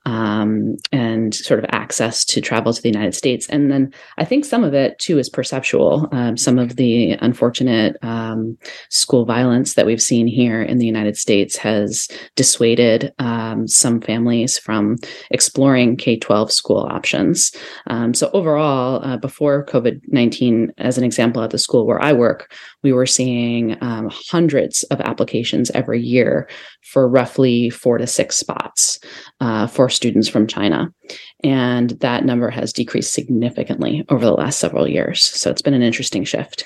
um, 0.04 0.76
and 0.90 1.35
sort 1.35 1.59
of 1.59 1.66
access 1.71 2.25
to 2.25 2.40
travel 2.40 2.73
to 2.73 2.82
the 2.82 2.88
United 2.88 3.14
States. 3.14 3.49
And 3.49 3.71
then 3.71 3.92
I 4.18 4.25
think 4.25 4.44
some 4.44 4.64
of 4.64 4.75
it 4.75 4.99
too 4.99 5.18
is 5.18 5.28
perceptual. 5.28 6.09
Um, 6.12 6.37
some 6.37 6.59
of 6.59 6.76
the 6.76 7.12
unfortunate 7.21 7.97
um, 8.02 8.59
school 8.90 9.25
violence 9.25 9.75
that 9.75 9.87
we've 9.87 10.02
seen 10.02 10.26
here 10.26 10.62
in 10.62 10.78
the 10.78 10.87
United 10.87 11.16
States 11.16 11.56
has 11.56 12.09
dissuaded 12.35 13.12
um, 13.18 13.68
some 13.68 14.00
families 14.00 14.59
from 14.59 14.97
exploring 15.30 15.97
K 15.97 16.16
12 16.16 16.50
school 16.50 16.87
options. 16.90 17.52
Um, 17.87 18.14
so, 18.14 18.30
overall, 18.32 19.04
uh, 19.04 19.16
before 19.16 19.64
COVID 19.66 20.00
19, 20.09 20.73
as 20.78 20.99
an 20.99 21.04
example, 21.04 21.42
at 21.42 21.50
the 21.50 21.59
school 21.59 21.87
where 21.87 22.02
I 22.02 22.12
work, 22.12 22.52
we 22.82 22.92
were 22.92 23.06
seeing 23.06 23.76
um, 23.80 24.11
hundreds 24.12 24.82
of 24.85 25.00
applications 25.00 25.71
every 25.71 26.00
year 26.00 26.49
for 26.82 27.09
roughly 27.09 27.71
four 27.71 27.99
to 27.99 28.06
six 28.06 28.37
spots 28.37 28.99
uh, 29.40 29.66
for 29.66 29.88
students 29.92 30.28
from 30.28 30.46
China. 30.46 30.92
And 31.44 31.90
that 32.00 32.25
number 32.25 32.50
has 32.50 32.72
decreased 32.72 33.12
significantly 33.12 34.04
over 34.08 34.25
the 34.25 34.32
last 34.32 34.58
several 34.58 34.88
years. 34.88 35.25
So 35.25 35.50
it's 35.50 35.62
been 35.62 35.75
an 35.75 35.82
interesting 35.82 36.25
shift. 36.25 36.64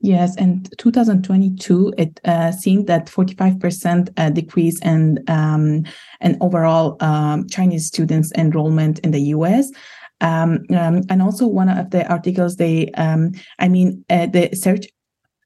Yes, 0.00 0.36
and 0.36 0.68
2022, 0.76 1.94
it 1.96 2.20
uh, 2.26 2.52
seemed 2.52 2.88
that 2.88 3.06
45% 3.06 4.12
uh, 4.18 4.28
decrease 4.28 4.78
in 4.82 5.24
um, 5.28 5.84
in 6.20 6.36
overall 6.42 6.98
um, 7.00 7.48
Chinese 7.48 7.86
students 7.86 8.30
enrollment 8.36 8.98
in 8.98 9.12
the 9.12 9.22
U.S. 9.36 9.70
Um, 10.20 10.60
um, 10.76 11.02
and 11.08 11.22
also 11.22 11.46
one 11.46 11.70
of 11.70 11.90
the 11.90 12.06
articles, 12.06 12.56
they, 12.56 12.90
um, 12.92 13.32
I 13.58 13.68
mean, 13.68 14.04
uh, 14.10 14.26
the 14.26 14.54
search 14.54 14.86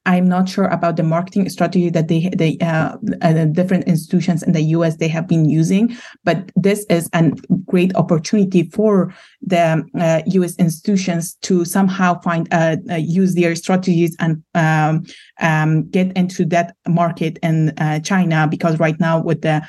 I'm 0.08 0.26
not 0.26 0.48
sure 0.48 0.64
about 0.64 0.96
the 0.96 1.02
marketing 1.02 1.46
strategy 1.50 1.90
that 1.90 2.08
they 2.08 2.30
they 2.34 2.56
uh, 2.62 2.96
uh, 3.20 3.44
different 3.44 3.86
institutions 3.86 4.42
in 4.42 4.52
the 4.52 4.62
U.S. 4.76 4.96
they 4.96 5.06
have 5.08 5.28
been 5.28 5.44
using, 5.44 5.94
but 6.24 6.50
this 6.56 6.86
is 6.88 7.10
a 7.12 7.30
great 7.66 7.94
opportunity 7.94 8.62
for 8.70 9.14
the 9.42 9.84
uh, 10.00 10.22
U.S. 10.38 10.56
institutions 10.56 11.34
to 11.42 11.66
somehow 11.66 12.18
find 12.22 12.48
uh, 12.52 12.76
uh, 12.90 12.94
use 12.94 13.34
their 13.34 13.54
strategies 13.54 14.16
and 14.18 14.42
um, 14.54 15.04
um, 15.40 15.86
get 15.90 16.16
into 16.16 16.46
that 16.46 16.74
market 16.88 17.38
in 17.42 17.74
uh, 17.78 18.00
China 18.00 18.48
because 18.50 18.80
right 18.80 18.98
now 18.98 19.20
with 19.20 19.42
the 19.42 19.60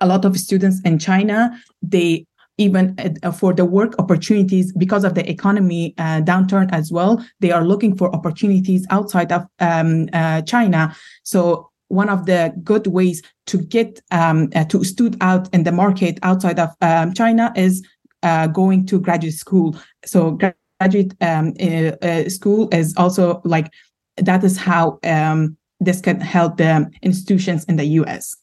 a 0.00 0.06
lot 0.06 0.24
of 0.24 0.38
students 0.38 0.80
in 0.84 1.00
China 1.00 1.50
they 1.82 2.24
even 2.58 2.94
uh, 3.22 3.32
for 3.32 3.54
the 3.54 3.64
work 3.64 3.94
opportunities 3.98 4.72
because 4.72 5.04
of 5.04 5.14
the 5.14 5.28
economy 5.30 5.94
uh, 5.98 6.20
downturn 6.20 6.68
as 6.72 6.92
well 6.92 7.24
they 7.40 7.50
are 7.50 7.64
looking 7.64 7.96
for 7.96 8.14
opportunities 8.14 8.86
outside 8.90 9.32
of 9.32 9.46
um, 9.60 10.08
uh, 10.12 10.42
china. 10.42 10.94
So 11.22 11.70
one 11.88 12.10
of 12.10 12.26
the 12.26 12.52
good 12.62 12.86
ways 12.86 13.22
to 13.46 13.58
get 13.58 14.00
um, 14.10 14.50
uh, 14.54 14.64
to 14.64 14.84
stood 14.84 15.16
out 15.20 15.52
in 15.54 15.62
the 15.62 15.72
market 15.72 16.18
outside 16.22 16.58
of 16.58 16.70
um, 16.80 17.14
china 17.14 17.52
is 17.56 17.86
uh, 18.22 18.48
going 18.48 18.84
to 18.86 19.00
graduate 19.00 19.34
school. 19.34 19.76
So 20.04 20.38
graduate 20.80 21.14
um, 21.20 21.54
uh, 21.60 22.28
school 22.28 22.68
is 22.72 22.94
also 22.96 23.40
like 23.44 23.72
that 24.16 24.42
is 24.44 24.58
how 24.58 24.98
um, 25.04 25.56
this 25.80 26.00
can 26.00 26.20
help 26.20 26.56
the 26.56 26.90
institutions 27.02 27.64
in 27.64 27.76
the 27.76 27.84
us 27.84 28.36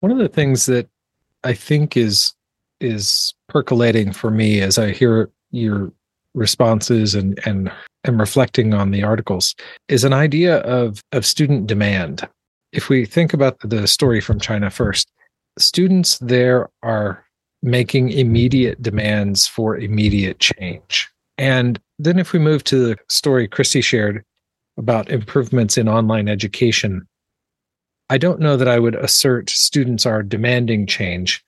one 0.00 0.12
of 0.12 0.18
the 0.18 0.28
things 0.28 0.66
that 0.66 0.88
i 1.44 1.52
think 1.52 1.96
is 1.96 2.34
is 2.80 3.34
percolating 3.48 4.12
for 4.12 4.30
me 4.30 4.60
as 4.60 4.78
I 4.78 4.92
hear 4.92 5.30
your 5.50 5.92
responses 6.34 7.14
and 7.14 7.38
and 7.46 7.72
am 8.04 8.20
reflecting 8.20 8.72
on 8.72 8.92
the 8.92 9.02
articles 9.02 9.54
is 9.88 10.04
an 10.04 10.12
idea 10.12 10.58
of 10.58 11.02
of 11.12 11.26
student 11.26 11.66
demand. 11.66 12.28
If 12.72 12.88
we 12.88 13.04
think 13.04 13.34
about 13.34 13.58
the 13.60 13.86
story 13.88 14.20
from 14.20 14.38
China 14.38 14.70
first, 14.70 15.10
students 15.58 16.18
there 16.18 16.68
are 16.82 17.24
making 17.62 18.10
immediate 18.10 18.80
demands 18.80 19.46
for 19.46 19.76
immediate 19.76 20.38
change. 20.38 21.10
And 21.36 21.78
then 21.98 22.18
if 22.18 22.32
we 22.32 22.38
move 22.38 22.64
to 22.64 22.78
the 22.78 22.96
story 23.08 23.48
Kristy 23.48 23.82
shared 23.82 24.24
about 24.78 25.10
improvements 25.10 25.76
in 25.76 25.88
online 25.88 26.28
education, 26.28 27.06
I 28.08 28.18
don't 28.18 28.40
know 28.40 28.56
that 28.56 28.68
I 28.68 28.78
would 28.78 28.94
assert 28.94 29.50
students 29.50 30.06
are 30.06 30.22
demanding 30.22 30.86
change 30.86 31.44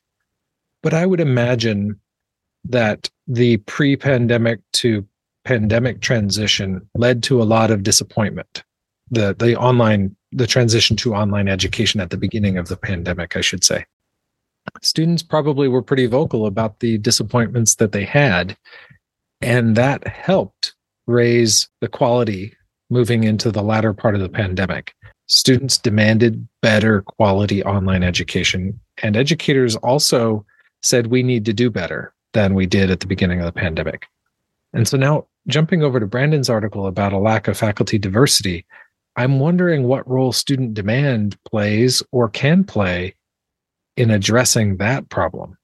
but 0.83 0.95
I 0.95 1.07
would 1.07 1.21
imagine 1.21 1.99
that 2.65 3.11
the 3.27 3.59
pre 3.59 3.97
pandemic 3.97 4.61
to 4.75 5.07
pandemic 5.45 6.01
transition 6.01 6.89
led 6.95 7.23
to 7.25 7.43
a 7.43 7.45
lot 7.45 7.71
of 7.71 7.83
disappointment. 7.83 8.63
The, 9.11 9.35
the 9.39 9.57
online, 9.57 10.17
the 10.31 10.47
transition 10.47 10.97
to 10.99 11.15
online 11.15 11.49
education 11.49 12.01
at 12.01 12.11
the 12.11 12.17
beginning 12.17 12.57
of 12.57 12.69
the 12.69 12.77
pandemic, 12.77 13.37
I 13.37 13.41
should 13.41 13.65
say. 13.65 13.85
Students 14.81 15.23
probably 15.23 15.69
were 15.69 15.83
pretty 15.83 16.07
vocal 16.07 16.47
about 16.47 16.81
the 16.81 16.99
disappointments 16.99 17.75
that 17.77 17.93
they 17.93 18.05
had. 18.05 18.57
And 19.41 19.77
that 19.77 20.07
helped 20.07 20.75
raise 21.07 21.69
the 21.81 21.89
quality 21.89 22.55
moving 22.91 23.25
into 23.25 23.51
the 23.51 23.63
latter 23.63 23.93
part 23.93 24.15
of 24.15 24.21
the 24.21 24.29
pandemic. 24.29 24.95
Students 25.27 25.79
demanded 25.79 26.47
better 26.61 27.03
quality 27.03 27.63
online 27.65 28.03
education, 28.03 28.79
and 29.03 29.17
educators 29.17 29.77
also 29.77 30.45
said 30.83 31.07
we 31.07 31.23
need 31.23 31.45
to 31.47 31.53
do 31.53 31.71
better 31.71 32.13
than 32.33 32.55
we 32.55 32.67
did 32.67 32.91
at 32.91 33.01
the 33.01 33.07
beginning 33.07 33.41
of 33.41 33.47
the 33.47 33.53
pandemic. 33.53 34.07
And 34.73 34.89
so 34.89 34.97
now, 34.97 35.27
jumping 35.47 35.83
over 35.83 36.01
to 36.01 36.07
Brandyn's 36.07 36.51
article 36.51 36.87
about 36.87 37.13
a 37.13 37.19
lack 37.19 37.49
of 37.49 37.59
faculty 37.59 37.99
diversity, 37.99 38.65
I'm 39.17 39.39
wondering 39.39 39.85
what 39.85 40.09
role 40.09 40.33
student 40.33 40.75
demand 40.75 41.37
plays 41.45 42.03
or 42.13 42.29
can 42.29 42.65
play 42.65 43.15
in 43.97 44.11
addressing 44.11 44.79
that 44.79 45.09
problem. 45.11 45.57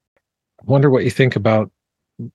I 0.61 0.65
wonder 0.67 0.91
what 0.91 1.05
you 1.05 1.11
think 1.11 1.37
about 1.37 1.71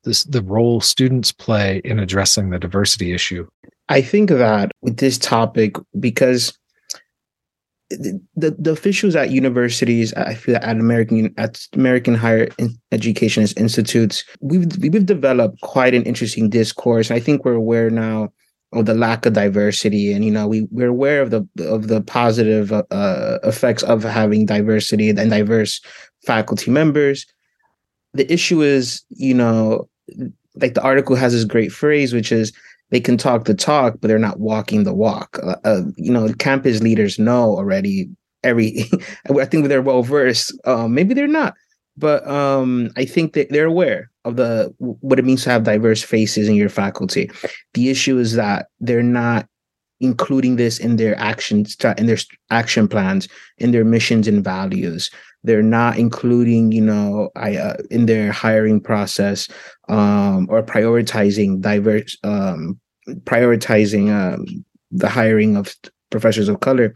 this 0.04 0.24
the 0.24 0.42
role 0.42 0.80
students 0.82 1.32
play 1.32 1.82
in 1.84 2.00
addressing 2.00 2.50
the 2.50 2.60
diversity 2.60 3.14
issue. 3.14 3.48
I 3.90 4.02
think 4.02 4.30
that 4.30 4.72
with 4.82 4.98
this 4.98 5.18
topic, 5.18 5.76
because 6.00 6.58
the 7.90 8.56
the 8.58 8.72
officials 8.72 9.16
at 9.16 9.32
universities, 9.32 10.14
I 10.14 10.36
feel 10.36 10.56
at 10.58 10.78
American 10.78 11.34
at 11.38 11.66
American 11.74 12.16
higher 12.16 12.48
education 12.92 13.46
institutes, 13.58 14.24
we've 14.42 14.78
we've 14.78 15.06
developed 15.06 15.62
quite 15.62 15.94
an 15.94 16.04
interesting 16.04 16.50
discourse. 16.50 17.12
I 17.12 17.20
think 17.20 17.46
we're 17.46 17.54
aware 17.54 17.90
now 17.90 18.30
of 18.72 18.86
the 18.86 18.94
lack 18.94 19.26
of 19.26 19.34
diversity, 19.34 20.12
and 20.12 20.26
you 20.26 20.32
know 20.32 20.48
we 20.48 20.68
we're 20.72 20.88
aware 20.88 21.22
of 21.22 21.32
the 21.32 21.48
of 21.60 21.88
the 21.88 22.02
positive 22.02 22.72
uh, 22.72 23.40
effects 23.44 23.84
of 23.84 24.04
having 24.04 24.46
diversity 24.46 25.10
and 25.10 25.30
diverse 25.30 25.82
faculty 26.26 26.72
members. 26.72 27.26
The 28.14 28.32
issue 28.32 28.62
is, 28.62 29.04
you 29.10 29.34
know, 29.34 29.90
like 30.56 30.76
the 30.76 30.84
article 30.84 31.16
has 31.16 31.34
this 31.34 31.46
great 31.46 31.72
phrase, 31.72 32.14
which 32.14 32.32
is 32.32 32.54
they 32.94 33.02
can 33.02 33.18
talk 33.18 33.46
the 33.46 33.56
talk, 33.56 33.96
but 34.00 34.08
they're 34.08 34.20
not 34.20 34.40
walking 34.40 34.84
the 34.84 34.94
walk. 34.94 35.40
Uh, 35.42 35.56
uh, 35.64 35.82
you 35.98 36.12
know, 36.12 36.32
campus 36.38 36.80
leaders 36.80 37.18
know 37.18 37.58
already 37.58 38.08
every. 38.44 38.86
I 39.40 39.46
think 39.46 39.68
they're 39.68 39.82
well 39.82 40.04
versed. 40.04 40.56
Um, 40.66 40.94
maybe 40.94 41.16
they're 41.16 41.28
not, 41.28 41.56
but 41.98 42.26
um, 42.28 42.92
I 42.96 43.06
think 43.06 43.34
that 43.34 43.50
they're 43.50 43.66
aware 43.66 44.12
of 44.26 44.36
the 44.36 44.72
what 44.78 45.18
it 45.18 45.26
means 45.26 45.44
to 45.46 45.50
have 45.50 45.64
diverse 45.64 46.04
faces 46.04 46.48
in 46.48 46.54
your 46.54 46.70
faculty. 46.70 47.32
The 47.74 47.90
issue 47.90 48.20
is 48.20 48.34
that 48.36 48.68
they're 48.80 49.02
not 49.02 49.48
including 50.00 50.58
this 50.58 50.78
in 50.78 50.98
their 50.98 51.18
actions 51.18 51.76
in 51.98 52.06
their 52.06 52.18
action 52.52 52.88
plans 52.88 53.28
in 53.58 53.72
their 53.72 53.86
missions 53.86 54.28
and 54.28 54.44
values 54.44 55.10
they're 55.44 55.64
not 55.64 55.98
including 55.98 56.72
you 56.72 56.82
know 56.82 57.30
I, 57.36 57.58
uh, 57.58 57.78
in 57.92 58.06
their 58.06 58.32
hiring 58.32 58.80
process 58.82 59.48
um, 59.90 60.48
or 60.50 60.64
prioritizing 60.64 61.62
diverse 61.62 62.18
um, 62.24 62.80
prioritizing 63.26 64.12
um, 64.12 64.66
the 64.92 65.10
hiring 65.10 65.58
of 65.58 65.76
professors 66.10 66.48
of 66.48 66.60
color, 66.62 66.94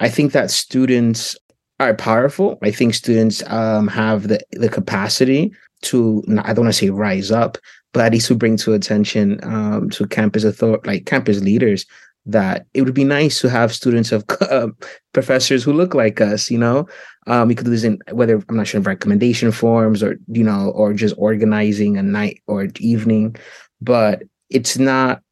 I 0.00 0.08
think 0.08 0.32
that 0.32 0.50
students 0.50 1.36
are 1.78 1.94
powerful. 1.94 2.58
I 2.62 2.70
think 2.70 2.94
students 2.94 3.42
um, 3.46 3.86
have 3.88 4.28
the, 4.28 4.40
the 4.52 4.68
capacity 4.68 5.52
to, 5.82 6.24
I 6.42 6.52
don't 6.52 6.64
want 6.64 6.74
to 6.74 6.80
say 6.80 6.90
rise 6.90 7.30
up, 7.30 7.58
but 7.92 8.06
at 8.06 8.12
least 8.12 8.28
to 8.28 8.34
bring 8.34 8.56
to 8.58 8.74
attention 8.74 9.38
um, 9.44 9.90
to 9.90 10.06
campus 10.08 10.44
author- 10.44 10.80
like 10.84 11.06
campus 11.06 11.40
leaders 11.40 11.86
that 12.26 12.66
it 12.74 12.82
would 12.82 12.94
be 12.94 13.04
nice 13.04 13.40
to 13.40 13.48
have 13.48 13.74
students 13.74 14.12
of 14.12 14.24
uh, 14.42 14.68
professors 15.12 15.64
who 15.64 15.72
look 15.72 15.94
like 15.94 16.20
us, 16.20 16.50
you 16.50 16.58
know, 16.58 16.86
um, 17.26 17.48
we 17.48 17.54
could 17.54 17.64
do 17.64 17.70
this 17.70 17.84
in 17.84 17.98
whether 18.12 18.42
I'm 18.48 18.56
not 18.56 18.66
sure 18.66 18.80
recommendation 18.80 19.52
forms 19.52 20.02
or, 20.02 20.18
you 20.28 20.44
know, 20.44 20.70
or 20.74 20.92
just 20.92 21.14
organizing 21.18 21.96
a 21.96 22.02
night 22.02 22.42
or 22.46 22.68
evening, 22.78 23.36
but 23.80 24.22
it's 24.50 24.78
not 24.78 25.22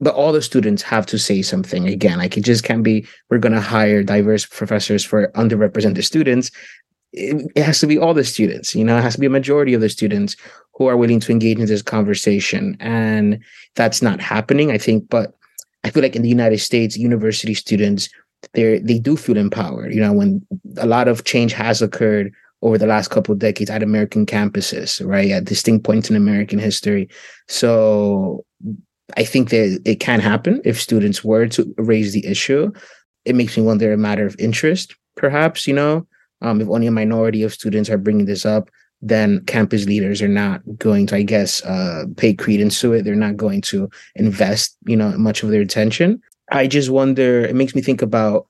but 0.00 0.14
all 0.14 0.32
the 0.32 0.42
students 0.42 0.82
have 0.82 1.06
to 1.06 1.18
say 1.18 1.40
something. 1.40 1.86
Again 1.86 2.18
like 2.18 2.36
it 2.36 2.42
just 2.42 2.64
can't 2.64 2.82
be 2.82 3.06
we're 3.30 3.38
going 3.38 3.54
to 3.54 3.60
hire 3.60 4.02
diverse 4.02 4.44
professors 4.44 5.04
for 5.04 5.28
underrepresented 5.28 6.04
students. 6.04 6.50
It, 7.12 7.50
it, 7.54 7.62
has 7.62 7.78
to 7.78 7.86
be 7.86 7.96
all 7.96 8.12
the 8.12 8.24
students 8.24 8.74
you 8.74 8.84
know? 8.84 8.98
It 8.98 9.02
has 9.02 9.14
to 9.14 9.20
be 9.20 9.26
a 9.26 9.30
majority 9.30 9.72
of 9.72 9.80
the 9.80 9.88
students 9.88 10.34
who 10.74 10.86
are 10.86 10.96
willing 10.96 11.20
to 11.20 11.30
engage 11.30 11.60
in 11.60 11.66
this 11.66 11.80
conversation. 11.80 12.76
And 12.80 13.38
that's 13.76 14.02
not 14.02 14.20
happening 14.20 14.72
i 14.72 14.78
think 14.78 15.08
but 15.08 15.34
i 15.84 15.90
feel 15.90 16.02
like 16.02 16.16
in 16.16 16.22
the 16.22 16.28
united 16.28 16.58
states 16.58 16.96
university 16.96 17.54
students 17.54 18.08
they 18.52 18.78
they 18.78 18.98
do 18.98 19.16
feel 19.16 19.36
empowered. 19.36 19.94
You 19.94 20.00
know 20.00 20.12
when 20.12 20.46
a 20.76 20.86
lot 20.86 21.08
of 21.08 21.24
change 21.24 21.52
has 21.52 21.80
occurred 21.80 22.32
over 22.62 22.78
the 22.78 22.86
last 22.86 23.08
couple 23.08 23.32
of 23.32 23.38
decades 23.38 23.70
at 23.70 23.82
american 23.82 24.26
campuses 24.26 25.04
right? 25.04 25.30
At 25.30 25.44
distinct 25.44 25.84
points 25.84 26.10
in 26.10 26.16
american 26.16 26.58
history. 26.58 27.08
So 27.48 28.44
I 29.16 29.24
think 29.24 29.50
that 29.50 29.80
it 29.84 30.00
can 30.00 30.20
happen 30.20 30.60
if 30.64 30.80
students 30.80 31.24
were 31.24 31.46
to 31.48 31.74
raise 31.78 32.12
the 32.12 32.26
issue. 32.26 32.72
It 33.24 33.34
makes 33.34 33.56
me 33.56 33.62
wonder 33.62 33.92
a 33.92 33.98
matter 33.98 34.26
of 34.26 34.36
interest, 34.38 34.94
perhaps, 35.16 35.66
you 35.66 35.74
know, 35.74 36.06
um, 36.40 36.60
if 36.60 36.68
only 36.68 36.86
a 36.86 36.90
minority 36.90 37.42
of 37.42 37.52
students 37.52 37.90
are 37.90 37.98
bringing 37.98 38.24
this 38.24 38.46
up, 38.46 38.70
then 39.04 39.44
campus 39.44 39.84
leaders 39.84 40.22
are 40.22 40.28
not 40.28 40.62
going 40.78 41.06
to, 41.08 41.16
I 41.16 41.22
guess, 41.22 41.62
uh, 41.64 42.04
pay 42.16 42.32
credence 42.32 42.80
to 42.80 42.94
it. 42.94 43.04
They're 43.04 43.14
not 43.14 43.36
going 43.36 43.60
to 43.62 43.90
invest, 44.14 44.76
you 44.86 44.96
know, 44.96 45.10
much 45.18 45.42
of 45.42 45.50
their 45.50 45.60
attention. 45.60 46.20
I 46.50 46.66
just 46.66 46.88
wonder, 46.88 47.44
it 47.44 47.54
makes 47.54 47.74
me 47.74 47.82
think 47.82 48.00
about 48.00 48.46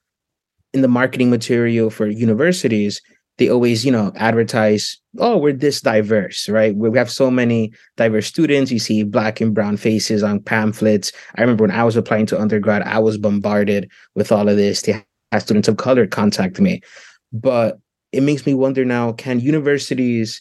in 0.72 0.82
the 0.82 0.88
marketing 0.88 1.28
material 1.30 1.90
for 1.90 2.06
universities, 2.06 3.02
they 3.38 3.48
always, 3.48 3.84
you 3.84 3.90
know, 3.90 4.12
advertise, 4.14 4.96
oh, 5.18 5.36
we're 5.36 5.52
this 5.52 5.80
diverse, 5.80 6.48
right? 6.48 6.74
We 6.76 6.96
have 6.96 7.10
so 7.10 7.32
many 7.32 7.72
diverse 7.96 8.28
students. 8.28 8.70
You 8.70 8.78
see 8.78 9.02
black 9.02 9.40
and 9.40 9.52
brown 9.52 9.76
faces 9.76 10.22
on 10.22 10.38
pamphlets. 10.38 11.10
I 11.34 11.40
remember 11.40 11.64
when 11.64 11.72
I 11.72 11.82
was 11.82 11.96
applying 11.96 12.26
to 12.26 12.40
undergrad, 12.40 12.82
I 12.82 13.00
was 13.00 13.18
bombarded 13.18 13.90
with 14.14 14.30
all 14.30 14.48
of 14.48 14.56
this. 14.56 14.82
They 14.82 15.04
had 15.32 15.42
students 15.42 15.66
of 15.66 15.78
color 15.78 16.06
contact 16.06 16.60
me. 16.60 16.80
But 17.32 17.80
it 18.14 18.22
makes 18.22 18.46
me 18.46 18.54
wonder 18.54 18.84
now, 18.84 19.12
can 19.12 19.40
universities 19.40 20.40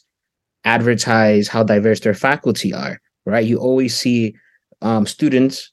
advertise 0.64 1.48
how 1.48 1.64
diverse 1.64 2.00
their 2.02 2.14
faculty 2.14 2.74
are, 2.74 3.02
right? 3.26 3.46
You 3.46 3.58
always 3.58 3.96
see 3.96 4.36
um, 4.82 5.06
students, 5.06 5.72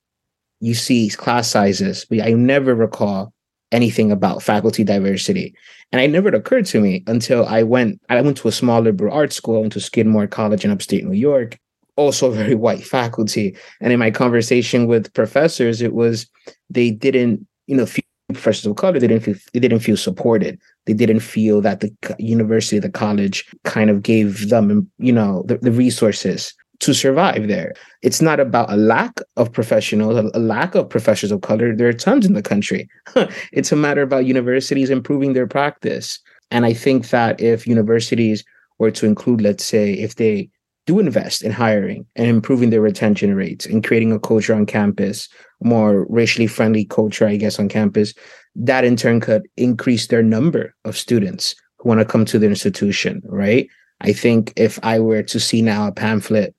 you 0.61 0.75
see 0.75 1.11
class 1.11 1.49
sizes, 1.49 2.07
but 2.09 2.23
I 2.23 2.33
never 2.33 2.75
recall 2.75 3.33
anything 3.71 4.11
about 4.11 4.42
faculty 4.42 4.83
diversity. 4.83 5.54
And 5.92 6.00
it 6.00 6.11
never 6.11 6.28
occurred 6.28 6.66
to 6.66 6.80
me 6.80 7.04
until 7.07 7.47
I 7.47 7.62
went, 7.62 8.00
I 8.09 8.21
went 8.21 8.37
to 8.38 8.49
a 8.49 8.52
small 8.52 8.80
liberal 8.80 9.14
arts 9.14 9.37
school, 9.37 9.59
I 9.59 9.61
went 9.61 9.73
to 9.75 9.80
Skidmore 9.80 10.26
College 10.26 10.64
in 10.64 10.71
upstate 10.71 11.04
New 11.04 11.12
York, 11.12 11.59
also 11.97 12.30
very 12.30 12.54
white 12.66 12.85
faculty. 12.85 13.57
And 13.80 13.92
in 13.92 13.99
my 13.99 14.11
conversation 14.11 14.87
with 14.87 15.12
professors, 15.12 15.83
it 15.83 15.92
was 15.92 16.26
they 16.71 16.90
didn't, 16.90 17.47
you 17.66 17.76
know, 17.76 17.87
feel 17.87 18.04
professors 18.28 18.66
of 18.66 18.76
color, 18.76 18.99
they 18.99 19.07
didn't 19.09 19.25
feel 19.25 19.35
they 19.52 19.61
didn't 19.61 19.80
feel 19.80 19.97
supported. 19.97 20.59
They 20.87 20.95
didn't 20.95 21.21
feel 21.21 21.61
that 21.61 21.81
the 21.81 21.95
university, 22.19 22.79
the 22.79 22.91
college 22.91 23.45
kind 23.65 23.91
of 23.91 24.03
gave 24.03 24.49
them, 24.49 24.91
you 24.99 25.13
know, 25.13 25.45
the, 25.47 25.59
the 25.59 25.73
resources 25.73 26.55
to 26.81 26.95
survive 26.95 27.47
there. 27.47 27.75
It's 28.03 28.23
not 28.23 28.41
about 28.41 28.73
a 28.73 28.77
lack 28.77 29.21
of 29.37 29.53
professionals, 29.53 30.31
a, 30.35 30.39
lack 30.39 30.75
of 30.75 30.89
professors 30.89 31.31
of 31.31 31.43
color. 31.43 31.77
There 31.77 31.89
are 31.89 31.93
tons 31.93 32.27
in 32.27 32.33
the 32.33 32.43
country. 32.43 32.89
it's 33.53 33.71
a 33.71 33.76
matter 33.76 34.02
about 34.02 34.26
universities 34.26 34.91
improving 34.91 35.35
their 35.35 35.47
practice. 35.47 36.19
And 36.50 36.65
I 36.65 36.73
think 36.73 37.11
that 37.11 37.41
if 37.41 37.67
universities 37.67 38.45
were 38.78 38.91
to 38.93 39.07
include, 39.07 39.43
let's 39.43 39.65
say, 39.65 39.93
if 39.93 40.17
they 40.17 40.49
do 40.86 40.99
invest 40.99 41.43
in 41.43 41.52
hiring 41.52 42.06
and 42.16 42.26
improving 42.26 42.71
their 42.71 42.80
retention 42.80 43.34
rates 43.34 43.66
and 43.66 43.84
creating 43.84 44.12
a 44.12 44.19
culture 44.19 44.54
on 44.54 44.66
campus, 44.66 45.28
more 45.62 46.06
racially 46.08 46.47
friendly 46.47 46.84
culture, 46.84 47.26
I 47.26 47.36
guess, 47.36 47.58
on 47.58 47.69
campus, 47.69 48.14
that 48.56 48.84
in 48.84 48.97
turn 48.97 49.21
could 49.21 49.47
increase 49.56 50.06
their 50.06 50.23
number 50.23 50.75
of 50.84 50.97
students 50.97 51.54
who 51.78 51.88
want 51.88 52.00
to 52.00 52.06
come 52.06 52.25
to 52.26 52.38
the 52.38 52.47
institution, 52.47 53.23
right? 53.26 53.69
I 54.00 54.12
think 54.12 54.52
if 54.56 54.78
I 54.82 54.99
were 54.99 55.23
to 55.23 55.38
see 55.38 55.62
now 55.62 55.86
a 55.86 55.93
pamphlet 55.93 56.54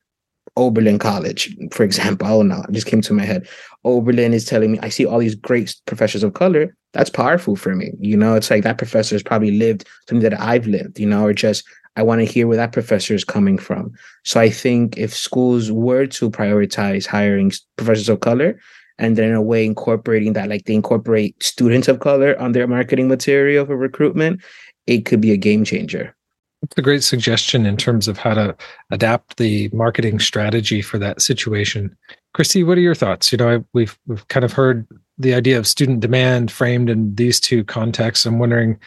Oberlin 0.58 1.00
College, 1.00 1.56
for 1.72 1.84
example. 1.84 2.28
Oh 2.32 2.44
no, 2.44 2.64
it 2.68 2.72
just 2.72 2.88
came 2.88 3.02
to 3.02 3.14
my 3.14 3.26
head. 3.26 3.48
Oberlin 3.84 4.34
is 4.34 4.46
telling 4.46 4.72
me 4.72 4.80
I 4.82 4.90
see 4.90 5.06
all 5.06 5.20
these 5.20 5.36
great 5.36 5.76
professors 5.86 6.24
of 6.24 6.34
color. 6.34 6.76
That's 6.94 7.10
powerful 7.10 7.56
for 7.56 7.76
me. 7.76 7.92
You 8.00 8.16
know, 8.16 8.36
it's 8.36 8.50
like 8.50 8.64
that 8.64 8.78
professor 8.78 9.16
has 9.16 9.24
probably 9.24 9.52
lived 9.52 9.88
something 10.08 10.30
that 10.30 10.40
I've 10.40 10.68
lived, 10.68 11.00
you 11.00 11.08
know, 11.08 11.26
or 11.26 11.34
just 11.34 11.64
I 11.96 12.04
want 12.04 12.20
to 12.20 12.26
hear 12.26 12.48
where 12.48 12.58
that 12.58 12.72
professor 12.72 13.14
is 13.14 13.24
coming 13.24 13.58
from. 13.58 13.92
So 14.24 14.40
I 14.40 14.50
think 14.50 14.98
if 14.98 15.14
schools 15.14 15.72
were 15.72 16.06
to 16.08 16.30
prioritize 16.30 17.06
hiring 17.06 17.52
professors 17.76 18.10
of 18.10 18.22
color 18.22 18.60
and 18.98 19.18
then 19.18 19.30
in 19.30 19.36
a 19.36 19.42
way 19.42 19.66
incorporating 19.66 20.34
that, 20.34 20.50
like 20.50 20.66
they 20.66 20.74
incorporate 20.74 21.42
students 21.44 21.88
of 21.88 22.00
color 22.00 22.40
on 22.40 22.54
their 22.54 22.68
marketing 22.68 23.08
material 23.08 23.66
for 23.66 23.76
recruitment, 23.76 24.42
it 24.88 25.06
could 25.06 25.22
be 25.22 25.32
a 25.32 25.38
game 25.38 25.66
changer. 25.66 26.16
That's 26.62 26.78
a 26.78 26.82
great 26.82 27.04
suggestion 27.04 27.66
in 27.66 27.76
terms 27.76 28.08
of 28.08 28.20
how 28.20 28.36
to 28.36 28.56
adapt 28.92 29.38
the 29.38 29.70
marketing 29.74 30.20
strategy 30.20 30.82
for 30.82 31.00
that 31.00 31.22
situation. 31.22 31.96
Kristy, 32.36 32.66
what 32.66 32.78
are 32.78 32.82
your 32.82 32.96
thoughts? 32.96 33.32
You 33.32 33.40
know, 33.40 33.50
I, 33.50 33.64
we've 33.74 33.98
we've 34.06 34.28
kind 34.28 34.46
of 34.46 34.54
heard 34.54 34.88
the 35.18 35.34
idea 35.34 35.58
of 35.58 35.66
student 35.66 36.02
demand 36.02 36.52
framed 36.52 36.90
in 36.90 37.16
these 37.16 37.40
two 37.40 37.64
contexts. 37.64 38.26
I'm 38.26 38.38
wondering 38.38 38.80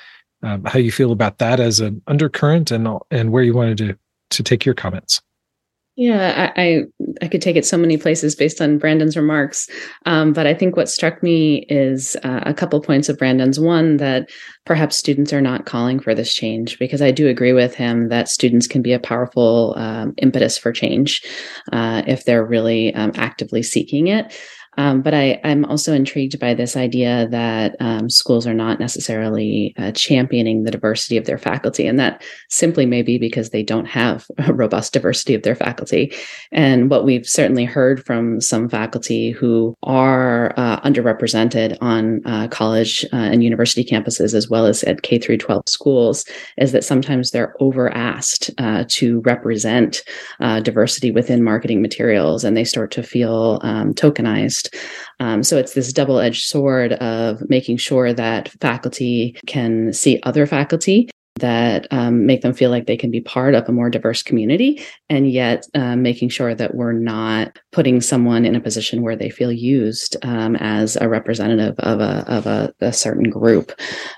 um, 0.45 0.65
how 0.65 0.79
you 0.79 0.93
feel 0.93 1.13
about 1.13 1.39
that 1.39 1.61
as 1.61 1.81
an 1.81 2.03
undercurrent, 2.07 2.71
and 2.71 2.89
and 3.11 3.33
where 3.33 3.43
you 3.43 3.55
wanted 3.55 3.79
to 3.79 3.99
to 4.31 4.43
take 4.43 4.65
your 4.65 4.75
comments. 4.75 5.23
Yeah, 5.97 6.53
I, 6.57 6.63
I, 6.63 6.85
I 7.23 7.29
could 7.29 7.41
take 7.41 7.55
it 7.55 7.65
so 7.65 7.79
many 7.79 7.97
places 7.97 8.35
based 8.35 8.61
on 8.61 8.81
Brandyn's 8.81 9.17
remarks, 9.17 9.71
um, 10.07 10.33
but 10.33 10.45
I 10.45 10.53
think 10.53 10.77
what 10.77 10.89
struck 10.89 11.23
me 11.23 11.67
is 11.69 12.17
uh, 12.25 12.41
a 12.45 12.53
couple 12.53 12.81
points 12.81 13.09
of 13.09 13.17
Brandyn's. 13.17 13.61
One 13.61 13.99
that 13.99 14.29
perhaps 14.67 14.97
students 14.97 15.33
are 15.33 15.41
not 15.41 15.67
calling 15.67 16.01
for 16.01 16.13
this 16.13 16.35
change 16.35 16.81
because 16.81 17.01
I 17.01 17.13
do 17.13 17.29
agree 17.29 17.53
with 17.53 17.77
him 17.77 18.09
that 18.09 18.29
students 18.29 18.67
can 18.67 18.83
be 18.83 18.93
a 18.93 18.99
powerful 18.99 19.75
um, 19.77 20.15
impetus 20.17 20.59
for 20.59 20.73
change 20.73 21.23
uh, 21.73 22.03
if 22.09 22.25
they're 22.25 22.45
really 22.45 22.93
um, 22.95 23.13
actively 23.15 23.63
seeking 23.63 24.09
it. 24.09 24.37
Um, 24.77 25.03
but 25.03 25.15
I, 25.15 25.41
am 25.45 25.65
also 25.65 25.93
intrigued 25.93 26.39
by 26.39 26.55
this 26.55 26.77
idea 26.77 27.29
that 27.29 27.77
um, 27.81 28.11
schools 28.11 28.47
are 28.47 28.55
not 28.55 28.81
necessarily 28.81 29.75
uh, 29.79 29.93
championing 29.93 30.65
the 30.65 30.71
diversity 30.71 31.17
of 31.17 31.27
their 31.27 31.39
faculty. 31.39 31.87
And 31.87 31.99
that 31.99 32.23
simply 32.49 32.87
may 32.87 33.03
be 33.03 33.19
because 33.19 33.51
they 33.51 33.63
don't 33.63 33.87
have 33.87 34.27
a 34.39 34.53
robust 34.53 34.93
diversity 34.93 35.35
of 35.35 35.43
their 35.43 35.55
faculty. 35.55 36.13
And 36.53 36.91
what 36.91 37.05
we've 37.05 37.27
certainly 37.27 37.65
heard 37.65 38.05
from 38.05 38.41
some 38.41 38.69
faculty 38.69 39.31
who 39.31 39.77
are 39.83 40.53
uh, 40.57 40.81
underrepresented 40.81 41.79
on 41.81 42.25
uh, 42.27 42.49
college 42.49 43.05
uh, 43.13 43.17
and 43.17 43.45
university 43.45 43.85
campuses, 43.85 44.35
as 44.35 44.49
well 44.49 44.67
as 44.67 44.83
at 44.85 45.03
K 45.03 45.19
through 45.19 45.39
12 45.39 45.65
schools, 45.69 46.25
is 46.59 46.73
that 46.73 46.85
sometimes 46.85 47.31
they're 47.31 47.55
over 47.61 47.91
asked 47.91 48.51
uh, 48.59 48.85
to 48.89 49.21
represent 49.21 50.03
uh, 50.41 50.61
diversity 50.61 51.11
within 51.11 51.43
marketing 51.43 51.83
materials 51.83 52.45
and 52.45 52.57
they 52.57 52.65
start 52.65 52.91
to 52.93 53.03
feel 53.03 53.61
um, 53.63 53.93
tokenized 53.95 54.64
um, 55.21 55.43
so 55.43 55.57
it's 55.57 55.75
this 55.75 55.93
double 55.93 56.19
edged 56.19 56.45
sword 56.45 56.93
of 56.95 57.43
making 57.49 57.77
sure 57.77 58.13
that 58.13 58.49
faculty 58.61 59.37
can 59.47 59.93
see 59.93 60.21
other 60.25 60.47
faculty 60.47 61.09
that 61.41 61.89
um, 61.91 62.27
make 62.27 62.43
them 62.43 62.55
feel 62.55 62.71
like 62.71 62.87
they 62.87 62.97
can 62.97 63.11
be 63.11 63.21
part 63.21 63.55
of 63.55 63.69
a 63.69 63.73
more 63.73 63.91
diverse 63.91 64.23
community 64.23 64.81
and 65.11 65.31
yet 65.31 65.67
uh, 65.75 65.97
making 65.97 66.29
sure 66.29 66.55
that 66.55 66.77
we're 66.77 66.93
not 66.93 67.59
putting 67.73 68.01
someone 68.01 68.45
in 68.45 68.55
a 68.55 68.61
position 68.61 69.03
where 69.03 69.17
they 69.17 69.31
feel 69.31 69.51
used 69.51 70.17
um, 70.23 70.55
as 70.57 70.97
a 70.97 71.09
representative 71.09 71.75
of 71.81 72.01
a 72.01 72.25
of 72.29 72.47
a, 72.47 72.73
a 72.81 72.93
certain 72.93 73.29
group. 73.29 73.73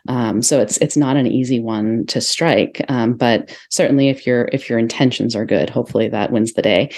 Um, 0.08 0.42
so 0.42 0.60
it's 0.60 0.76
it's 0.78 0.96
not 0.96 1.16
an 1.16 1.26
easy 1.26 1.58
one 1.58 2.04
to 2.06 2.20
strike 2.20 2.84
um, 2.88 3.14
but 3.14 3.56
certainly 3.70 4.10
if 4.10 4.26
your 4.26 4.50
if 4.52 4.68
your 4.68 4.78
intentions 4.78 5.34
are 5.34 5.46
good 5.46 5.70
hopefully 5.70 6.08
that 6.08 6.32
wins 6.32 6.52
the 6.52 6.62
day 6.62 6.90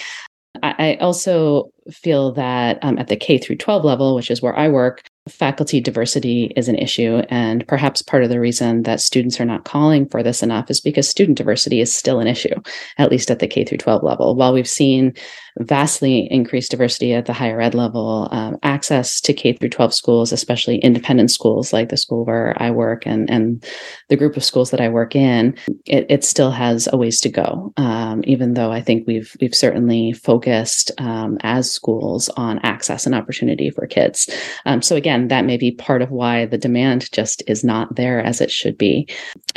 I 0.63 0.95
also 0.97 1.71
feel 1.91 2.33
that 2.33 2.79
um, 2.83 2.99
at 2.99 3.09
the 3.09 3.17
K 3.17 3.39
through 3.39 3.57
12 3.57 3.85
level, 3.85 4.15
which 4.15 4.31
is 4.31 4.43
where 4.43 4.57
I 4.57 4.69
work, 4.69 5.03
faculty 5.29 5.81
diversity 5.81 6.53
is 6.57 6.69
an 6.69 6.77
issue. 6.77 7.23
And 7.29 7.67
perhaps 7.67 8.03
part 8.03 8.25
of 8.25 8.31
the 8.31 8.41
reason 8.41 8.83
that 8.83 9.01
students 9.01 9.41
are 9.41 9.45
not 9.45 9.65
calling 9.65 10.09
for 10.09 10.23
this 10.23 10.43
enough 10.43 10.71
is 10.71 10.81
because 10.81 11.09
student 11.09 11.39
diversity 11.39 11.81
is 11.81 11.95
still 11.95 12.21
an 12.21 12.27
issue, 12.27 12.55
at 12.99 13.11
least 13.11 13.31
at 13.31 13.39
the 13.39 13.47
K 13.47 13.65
through 13.65 13.79
12 13.79 14.03
level. 14.03 14.35
While 14.35 14.53
we've 14.53 14.69
seen 14.69 15.15
vastly 15.61 16.29
increased 16.31 16.71
diversity 16.71 17.13
at 17.15 17.27
the 17.27 17.33
higher 17.33 17.61
ed 17.61 17.75
level, 17.75 18.29
um, 18.31 18.57
access 18.63 19.21
to 19.23 19.33
K 19.33 19.53
through 19.53 19.71
12 19.71 19.93
schools, 19.93 20.33
especially 20.33 20.79
independent 20.79 21.31
schools 21.31 21.73
like 21.73 21.89
the 21.89 21.97
school 21.97 22.25
where 22.25 22.55
I 22.63 22.71
work 22.71 23.07
and, 23.07 23.29
and 23.29 23.65
the 24.09 24.17
group 24.17 24.37
of 24.37 24.45
schools 24.45 24.71
that 24.71 24.81
I 24.81 24.89
work 24.89 25.17
in, 25.17 25.57
it, 25.85 26.07
it 26.09 26.25
still 26.25 26.51
has 26.51 26.89
a 26.93 26.97
ways 26.97 27.21
to 27.21 27.29
go. 27.29 27.73
Um, 27.77 28.23
even 28.25 28.55
though 28.55 28.71
I 28.71 28.81
think 28.81 29.07
we've 29.07 29.37
we've 29.41 29.55
certainly 29.55 30.13
focused 30.13 30.93
um, 30.99 31.39
as 31.41 31.71
schools 31.71 32.29
on 32.31 32.59
access 32.61 33.07
and 33.07 33.15
opportunity 33.15 33.71
for 33.71 33.87
kids. 33.87 34.29
Um, 34.67 34.83
so 34.83 34.97
again, 34.97 35.18
that 35.27 35.45
may 35.45 35.57
be 35.57 35.73
part 35.73 36.03
of 36.03 36.13
why 36.13 36.47
the 36.47 36.57
demand 36.57 37.11
just 37.11 37.43
is 37.49 37.65
not 37.65 37.97
there 37.97 38.21
as 38.21 38.41
it 38.41 38.53
should 38.53 38.79
be. 38.79 39.09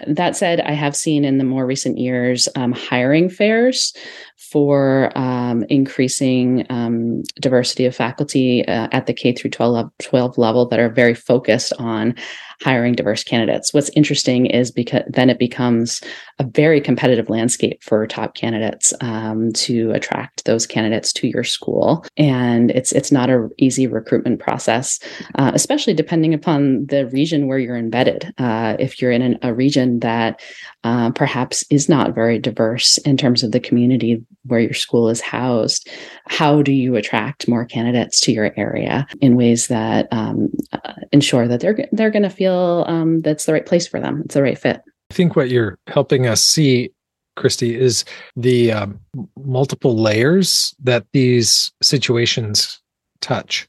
That 0.08 0.36
said, 0.36 0.62
I 0.62 0.72
have 0.72 0.96
seen 0.96 1.24
in 1.24 1.38
the 1.38 1.44
more 1.44 1.68
recent 1.68 2.00
years 2.00 2.50
um, 2.56 2.72
hiring 2.72 3.30
fairs 3.30 3.94
for 4.42 5.16
um, 5.16 5.64
increasing 5.70 6.66
um, 6.70 7.22
diversity 7.40 7.86
of 7.86 7.96
faculty 7.96 8.68
uh, 8.68 8.88
at 8.92 9.06
the 9.06 9.14
K 9.14 9.34
through 9.34 9.52
12, 9.52 9.92
12 10.00 10.38
level 10.38 10.66
that 10.66 10.80
are 10.80 10.90
very 10.90 11.14
focused 11.14 11.72
on 11.78 12.16
hiring 12.62 12.94
diverse 12.94 13.24
candidates. 13.24 13.74
What's 13.74 13.90
interesting 13.90 14.46
is 14.46 14.72
because 14.72 15.04
then 15.08 15.30
it 15.30 15.40
becomes 15.40 16.02
a 16.40 16.44
very 16.44 16.80
competitive 16.80 17.30
landscape 17.30 17.84
for 17.84 18.06
top 18.06 18.36
candidates 18.36 18.94
um, 19.02 19.52
to 19.54 19.92
attract 19.92 20.46
those 20.46 20.68
candidates 20.68 21.12
to 21.14 21.28
your 21.28 21.44
school, 21.44 22.06
and 22.18 22.72
it's 22.72 22.92
it's 22.92 23.12
not 23.12 23.30
an 23.30 23.50
easy 23.58 23.88
recruitment 23.88 24.40
process, 24.40 25.00
uh, 25.36 25.52
especially 25.54 25.94
depending 25.94 26.34
upon 26.34 26.86
the 26.88 27.08
region 27.08 27.48
where 27.48 27.58
you're 27.58 27.78
embedded. 27.78 28.34
Uh, 28.38 28.76
if 28.80 29.02
you're 29.02 29.12
in 29.12 29.22
an, 29.22 29.40
a 29.42 29.54
region 29.54 30.00
that 30.00 30.42
uh, 30.84 31.12
perhaps 31.12 31.64
is 31.70 31.88
not 31.88 32.16
very 32.16 32.40
diverse 32.40 32.98
in 33.00 33.18
terms 33.18 33.44
of 33.44 33.52
the 33.52 33.60
community 33.60 34.24
where 34.46 34.60
your 34.60 34.74
school 34.74 35.10
is 35.10 35.22
housed, 35.22 35.88
how 36.26 36.62
do 36.62 36.72
you 36.72 36.96
attract 36.96 37.48
more 37.48 37.66
candidates 37.66 38.20
to 38.22 38.32
your 38.32 38.52
area 38.58 39.08
in 39.22 39.36
ways 39.36 39.68
that 39.68 40.08
um, 40.12 40.50
uh, 40.72 40.94
ensure 41.12 41.48
that 41.48 41.60
they're 41.60 41.88
they're 41.92 42.10
going 42.10 42.24
to 42.24 42.30
feel 42.30 42.86
um, 42.88 43.22
that's 43.22 43.46
the 43.46 43.54
right 43.54 43.66
place 43.66 43.88
for 43.88 44.00
them. 44.00 44.22
It's 44.26 44.34
the 44.34 44.42
right 44.42 44.58
fit. 44.58 44.82
I 45.12 45.14
think 45.14 45.36
what 45.36 45.50
you're 45.50 45.78
helping 45.88 46.26
us 46.26 46.42
see, 46.42 46.92
Kristy, 47.38 47.76
is 47.78 48.06
the 48.36 48.72
um, 48.72 49.00
multiple 49.38 49.98
layers 49.98 50.74
that 50.82 51.06
these 51.14 51.72
situations 51.82 52.82
touch. 53.20 53.68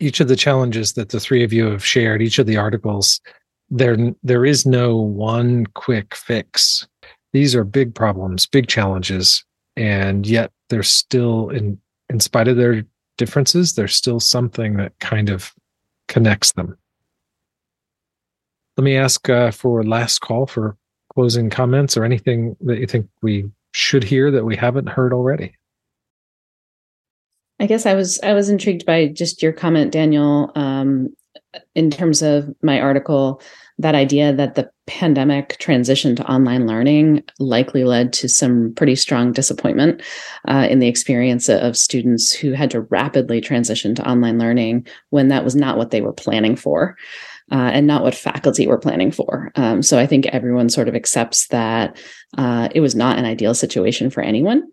Each 0.00 0.20
of 0.20 0.28
the 0.28 0.36
challenges 0.36 0.92
that 0.94 1.10
the 1.10 1.20
three 1.20 1.42
of 1.42 1.52
you 1.52 1.66
have 1.66 1.84
shared, 1.84 2.22
each 2.22 2.38
of 2.38 2.46
the 2.46 2.56
articles, 2.56 3.20
there 3.72 3.96
there 4.22 4.44
is 4.44 4.64
no 4.66 4.96
one 4.96 5.66
quick 5.66 6.14
fix. 6.14 6.86
These 7.32 7.56
are 7.56 7.64
big 7.64 7.94
problems, 7.94 8.46
big 8.46 8.68
challenges, 8.68 9.44
and 9.76 10.26
yet 10.26 10.52
they're 10.68 10.82
still 10.82 11.48
in 11.48 11.78
in 12.08 12.20
spite 12.20 12.46
of 12.46 12.56
their 12.56 12.84
differences, 13.16 13.74
there's 13.74 13.94
still 13.94 14.20
something 14.20 14.76
that 14.76 14.92
kind 15.00 15.30
of 15.30 15.52
connects 16.08 16.52
them. 16.52 16.76
Let 18.76 18.84
me 18.84 18.96
ask 18.96 19.28
uh, 19.28 19.50
for 19.50 19.84
last 19.84 20.20
call 20.20 20.46
for 20.46 20.76
closing 21.14 21.50
comments 21.50 21.96
or 21.96 22.04
anything 22.04 22.56
that 22.62 22.78
you 22.78 22.86
think 22.86 23.06
we 23.22 23.50
should 23.72 24.02
hear 24.02 24.30
that 24.30 24.44
we 24.44 24.56
haven't 24.56 24.88
heard 24.88 25.12
already. 25.12 25.54
I 27.60 27.66
guess 27.66 27.86
I 27.86 27.94
was 27.94 28.18
I 28.22 28.32
was 28.32 28.48
intrigued 28.48 28.86
by 28.86 29.06
just 29.06 29.42
your 29.42 29.52
comment, 29.52 29.92
Daniel, 29.92 30.50
um, 30.54 31.14
in 31.74 31.90
terms 31.90 32.22
of 32.22 32.52
my 32.62 32.80
article. 32.80 33.40
That 33.78 33.94
idea 33.94 34.32
that 34.32 34.54
the 34.54 34.70
pandemic 34.86 35.56
transition 35.58 36.14
to 36.16 36.30
online 36.30 36.66
learning 36.66 37.24
likely 37.38 37.84
led 37.84 38.12
to 38.14 38.28
some 38.28 38.74
pretty 38.74 38.94
strong 38.94 39.32
disappointment 39.32 40.02
uh, 40.48 40.66
in 40.70 40.78
the 40.78 40.88
experience 40.88 41.48
of 41.48 41.76
students 41.76 42.32
who 42.32 42.52
had 42.52 42.70
to 42.72 42.82
rapidly 42.82 43.40
transition 43.40 43.94
to 43.94 44.08
online 44.08 44.38
learning 44.38 44.86
when 45.10 45.28
that 45.28 45.44
was 45.44 45.56
not 45.56 45.78
what 45.78 45.90
they 45.90 46.00
were 46.00 46.12
planning 46.12 46.56
for 46.56 46.96
uh, 47.50 47.70
and 47.72 47.86
not 47.86 48.02
what 48.02 48.14
faculty 48.14 48.66
were 48.66 48.78
planning 48.78 49.10
for. 49.10 49.52
Um, 49.56 49.82
so 49.82 49.98
I 49.98 50.06
think 50.06 50.26
everyone 50.26 50.68
sort 50.68 50.88
of 50.88 50.94
accepts 50.94 51.48
that 51.48 52.00
uh, 52.38 52.68
it 52.74 52.80
was 52.80 52.94
not 52.94 53.18
an 53.18 53.24
ideal 53.24 53.54
situation 53.54 54.10
for 54.10 54.22
anyone. 54.22 54.70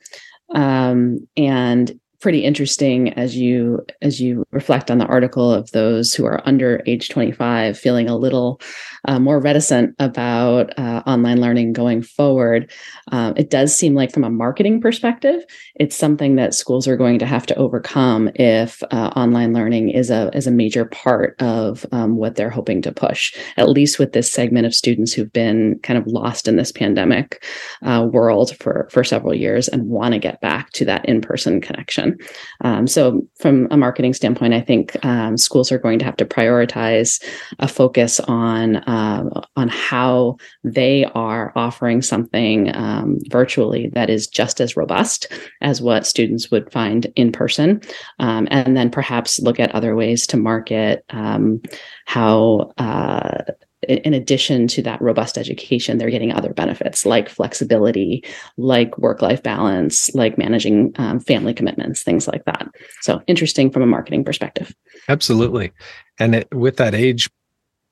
Um, 0.54 1.28
and 1.38 2.00
pretty 2.20 2.44
interesting 2.44 3.14
as 3.14 3.36
you 3.36 3.86
as 4.02 4.20
you 4.22 4.46
reflect 4.52 4.92
on 4.92 4.98
the 4.98 5.06
article 5.06 5.52
of 5.52 5.72
those 5.72 6.14
who 6.14 6.26
are 6.26 6.42
under 6.46 6.82
age 6.86 7.10
25 7.10 7.78
feeling 7.78 8.10
a 8.10 8.18
little 8.18 8.60
uh, 9.06 9.20
more 9.20 9.40
reticent 9.40 9.96
about 10.00 10.78
uh, 10.78 11.02
online 11.06 11.40
learning 11.40 11.74
going 11.74 12.02
forward. 12.02 12.72
Um, 13.12 13.34
it 13.38 13.50
does 13.50 13.76
seem 13.76 13.94
like, 13.96 14.12
from 14.12 14.24
a 14.24 14.30
marketing 14.30 14.82
perspective, 14.82 15.44
it's 15.76 15.96
something 15.96 16.36
that 16.36 16.54
schools 16.54 16.88
are 16.88 16.98
going 16.98 17.20
to 17.20 17.26
have 17.26 17.46
to 17.48 17.56
overcome 17.56 18.30
if 18.36 18.84
uh, 18.92 19.12
online 19.16 19.54
learning 19.54 19.90
is 19.90 20.10
a 20.10 20.30
is 20.36 20.48
a 20.48 20.52
major 20.52 20.86
part 20.86 21.42
of 21.42 21.86
um, 21.92 22.18
what 22.18 22.36
they're 22.36 22.50
hoping 22.50 22.82
to 22.82 22.92
push. 22.92 23.36
At 23.58 23.70
least 23.70 24.00
with 24.00 24.14
this 24.14 24.32
segment 24.32 24.66
of 24.66 24.76
students 24.76 25.14
who've 25.14 25.32
been 25.32 25.80
kind 25.84 25.98
of 25.98 26.08
lost 26.08 26.48
in 26.48 26.56
this 26.56 26.72
pandemic 26.72 27.44
uh, 27.84 28.08
world 28.12 28.56
for 28.58 28.88
for 28.92 29.04
several 29.04 29.34
years 29.34 29.68
and 29.68 29.88
want 29.88 30.14
to 30.14 30.20
get 30.20 30.42
back 30.42 30.72
to 30.72 30.86
that 30.86 31.06
in 31.06 31.22
person 31.22 31.62
connection. 32.10 32.36
Um, 32.62 32.88
so, 32.88 33.22
from 33.40 33.68
a 33.72 33.78
marketing 33.78 34.14
standpoint, 34.14 34.54
I 34.54 34.62
think 34.62 35.04
um, 35.06 35.38
schools 35.38 35.72
are 35.72 35.80
going 35.80 36.00
to 36.00 36.06
have 36.06 36.18
to 36.18 36.26
prioritize 36.26 37.24
a 37.60 37.68
focus 37.68 38.20
on 38.22 38.78
uh, 38.78 39.24
on 39.56 39.70
how 39.70 40.38
they 40.64 41.06
are 41.16 41.52
offering 41.56 42.02
something 42.02 42.76
um, 42.76 43.20
virtually 43.30 43.90
that 43.94 44.10
is 44.10 44.28
just 44.28 44.62
as 44.62 44.78
robust 44.78 45.32
as 45.62 45.82
what 45.82 46.08
students 46.08 46.52
would 46.52 46.72
find 46.72 47.08
in 47.16 47.32
person, 47.32 47.82
um, 48.20 48.48
and 48.52 48.76
then 48.76 48.90
perhaps 48.90 49.40
look 49.40 49.60
at 49.60 49.74
other 49.74 49.96
ways 49.96 50.28
to 50.28 50.38
market 50.38 51.06
um, 51.10 51.62
how. 52.06 52.72
Uh, 52.78 53.44
in 53.88 54.14
addition 54.14 54.68
to 54.68 54.82
that 54.82 55.02
robust 55.02 55.38
education, 55.38 55.98
they're 55.98 56.10
getting 56.10 56.34
other 56.34 56.54
benefits 56.54 57.06
like 57.06 57.30
flexibility, 57.30 58.24
like 58.58 58.98
work 58.98 59.22
life 59.22 59.42
balance, 59.42 60.14
like 60.14 60.38
managing 60.38 60.92
um, 60.98 61.20
family 61.20 61.54
commitments, 61.54 62.04
things 62.04 62.28
like 62.28 62.44
that. 62.46 62.68
So 63.02 63.22
interesting 63.28 63.72
from 63.72 63.82
a 63.82 63.88
marketing 63.88 64.26
perspective. 64.26 64.76
Absolutely. 65.08 65.72
And 66.20 66.36
it, 66.36 66.54
with 66.54 66.78
that 66.78 66.94
age 66.94 67.30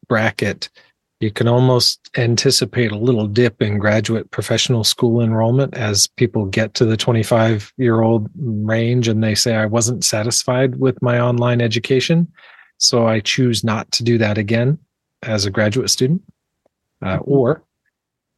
bracket, 0.10 0.69
you 1.19 1.32
can 1.32 1.47
almost 1.47 2.12
anticipate 2.17 2.91
a 2.91 2.97
little 2.97 3.26
dip 3.26 3.62
in 3.62 3.80
graduate 3.80 4.30
professional 4.30 4.84
school 4.84 5.21
enrollment 5.21 5.73
as 5.73 6.06
people 6.06 6.45
get 6.45 6.73
to 6.76 6.86
the 6.86 6.97
25 6.97 7.73
year 7.78 8.02
old 8.02 8.30
range 8.36 9.08
and 9.08 9.23
they 9.23 9.36
say, 9.36 9.56
I 9.56 9.65
wasn't 9.65 10.04
satisfied 10.04 10.80
with 10.80 11.02
my 11.02 11.19
online 11.19 11.62
education. 11.62 12.32
So 12.78 13.08
I 13.08 13.21
choose 13.21 13.63
not 13.63 13.91
to 13.93 14.04
do 14.04 14.17
that 14.19 14.38
again 14.38 14.78
as 15.23 15.45
a 15.45 15.51
graduate 15.51 15.89
student. 15.89 16.21
Uh, 16.99 17.17
mm-hmm. 17.17 17.32
or 17.32 17.63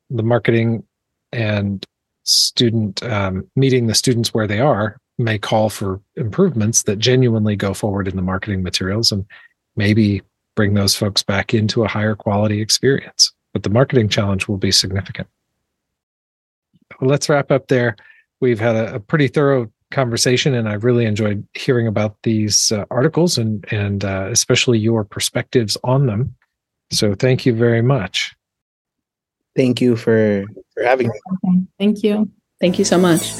the 0.09 0.23
marketing 0.23 0.83
and 1.31 1.85
student 2.23 3.01
um, 3.03 3.47
meeting 3.55 3.87
the 3.87 3.95
students 3.95 4.33
where 4.33 4.47
they 4.47 4.59
are 4.59 4.99
may 5.17 5.37
call 5.37 5.69
for 5.69 6.01
improvements 6.15 6.83
that 6.83 6.97
genuinely 6.97 7.55
go 7.55 7.73
forward 7.73 8.07
in 8.07 8.15
the 8.17 8.21
marketing 8.21 8.61
materials 8.61 9.11
and 9.11 9.25
maybe 9.75 10.21
bring 10.55 10.73
those 10.73 10.95
folks 10.95 11.23
back 11.23 11.53
into 11.53 11.83
a 11.83 11.87
higher 11.87 12.15
quality 12.15 12.61
experience. 12.61 13.31
But 13.53 13.63
the 13.63 13.69
marketing 13.69 14.09
challenge 14.09 14.47
will 14.47 14.57
be 14.57 14.71
significant. 14.71 15.27
Let's 17.01 17.29
wrap 17.29 17.51
up 17.51 17.67
there. 17.67 17.95
We've 18.41 18.59
had 18.59 18.75
a, 18.75 18.95
a 18.95 18.99
pretty 18.99 19.29
thorough 19.29 19.71
conversation, 19.91 20.53
and 20.53 20.67
I've 20.67 20.83
really 20.83 21.05
enjoyed 21.05 21.47
hearing 21.53 21.87
about 21.87 22.17
these 22.23 22.71
uh, 22.71 22.85
articles 22.91 23.37
and 23.37 23.65
and 23.71 24.03
uh, 24.03 24.27
especially 24.31 24.79
your 24.79 25.03
perspectives 25.03 25.77
on 25.83 26.07
them. 26.07 26.35
So 26.91 27.13
thank 27.15 27.45
you 27.45 27.53
very 27.53 27.81
much. 27.81 28.35
Thank 29.55 29.81
you 29.81 29.95
for 29.95 30.45
for 30.73 30.83
having 30.83 31.09
me. 31.09 31.67
Thank 31.77 32.03
you. 32.03 32.31
Thank 32.59 32.79
you 32.79 32.85
so 32.85 32.97
much. 32.97 33.33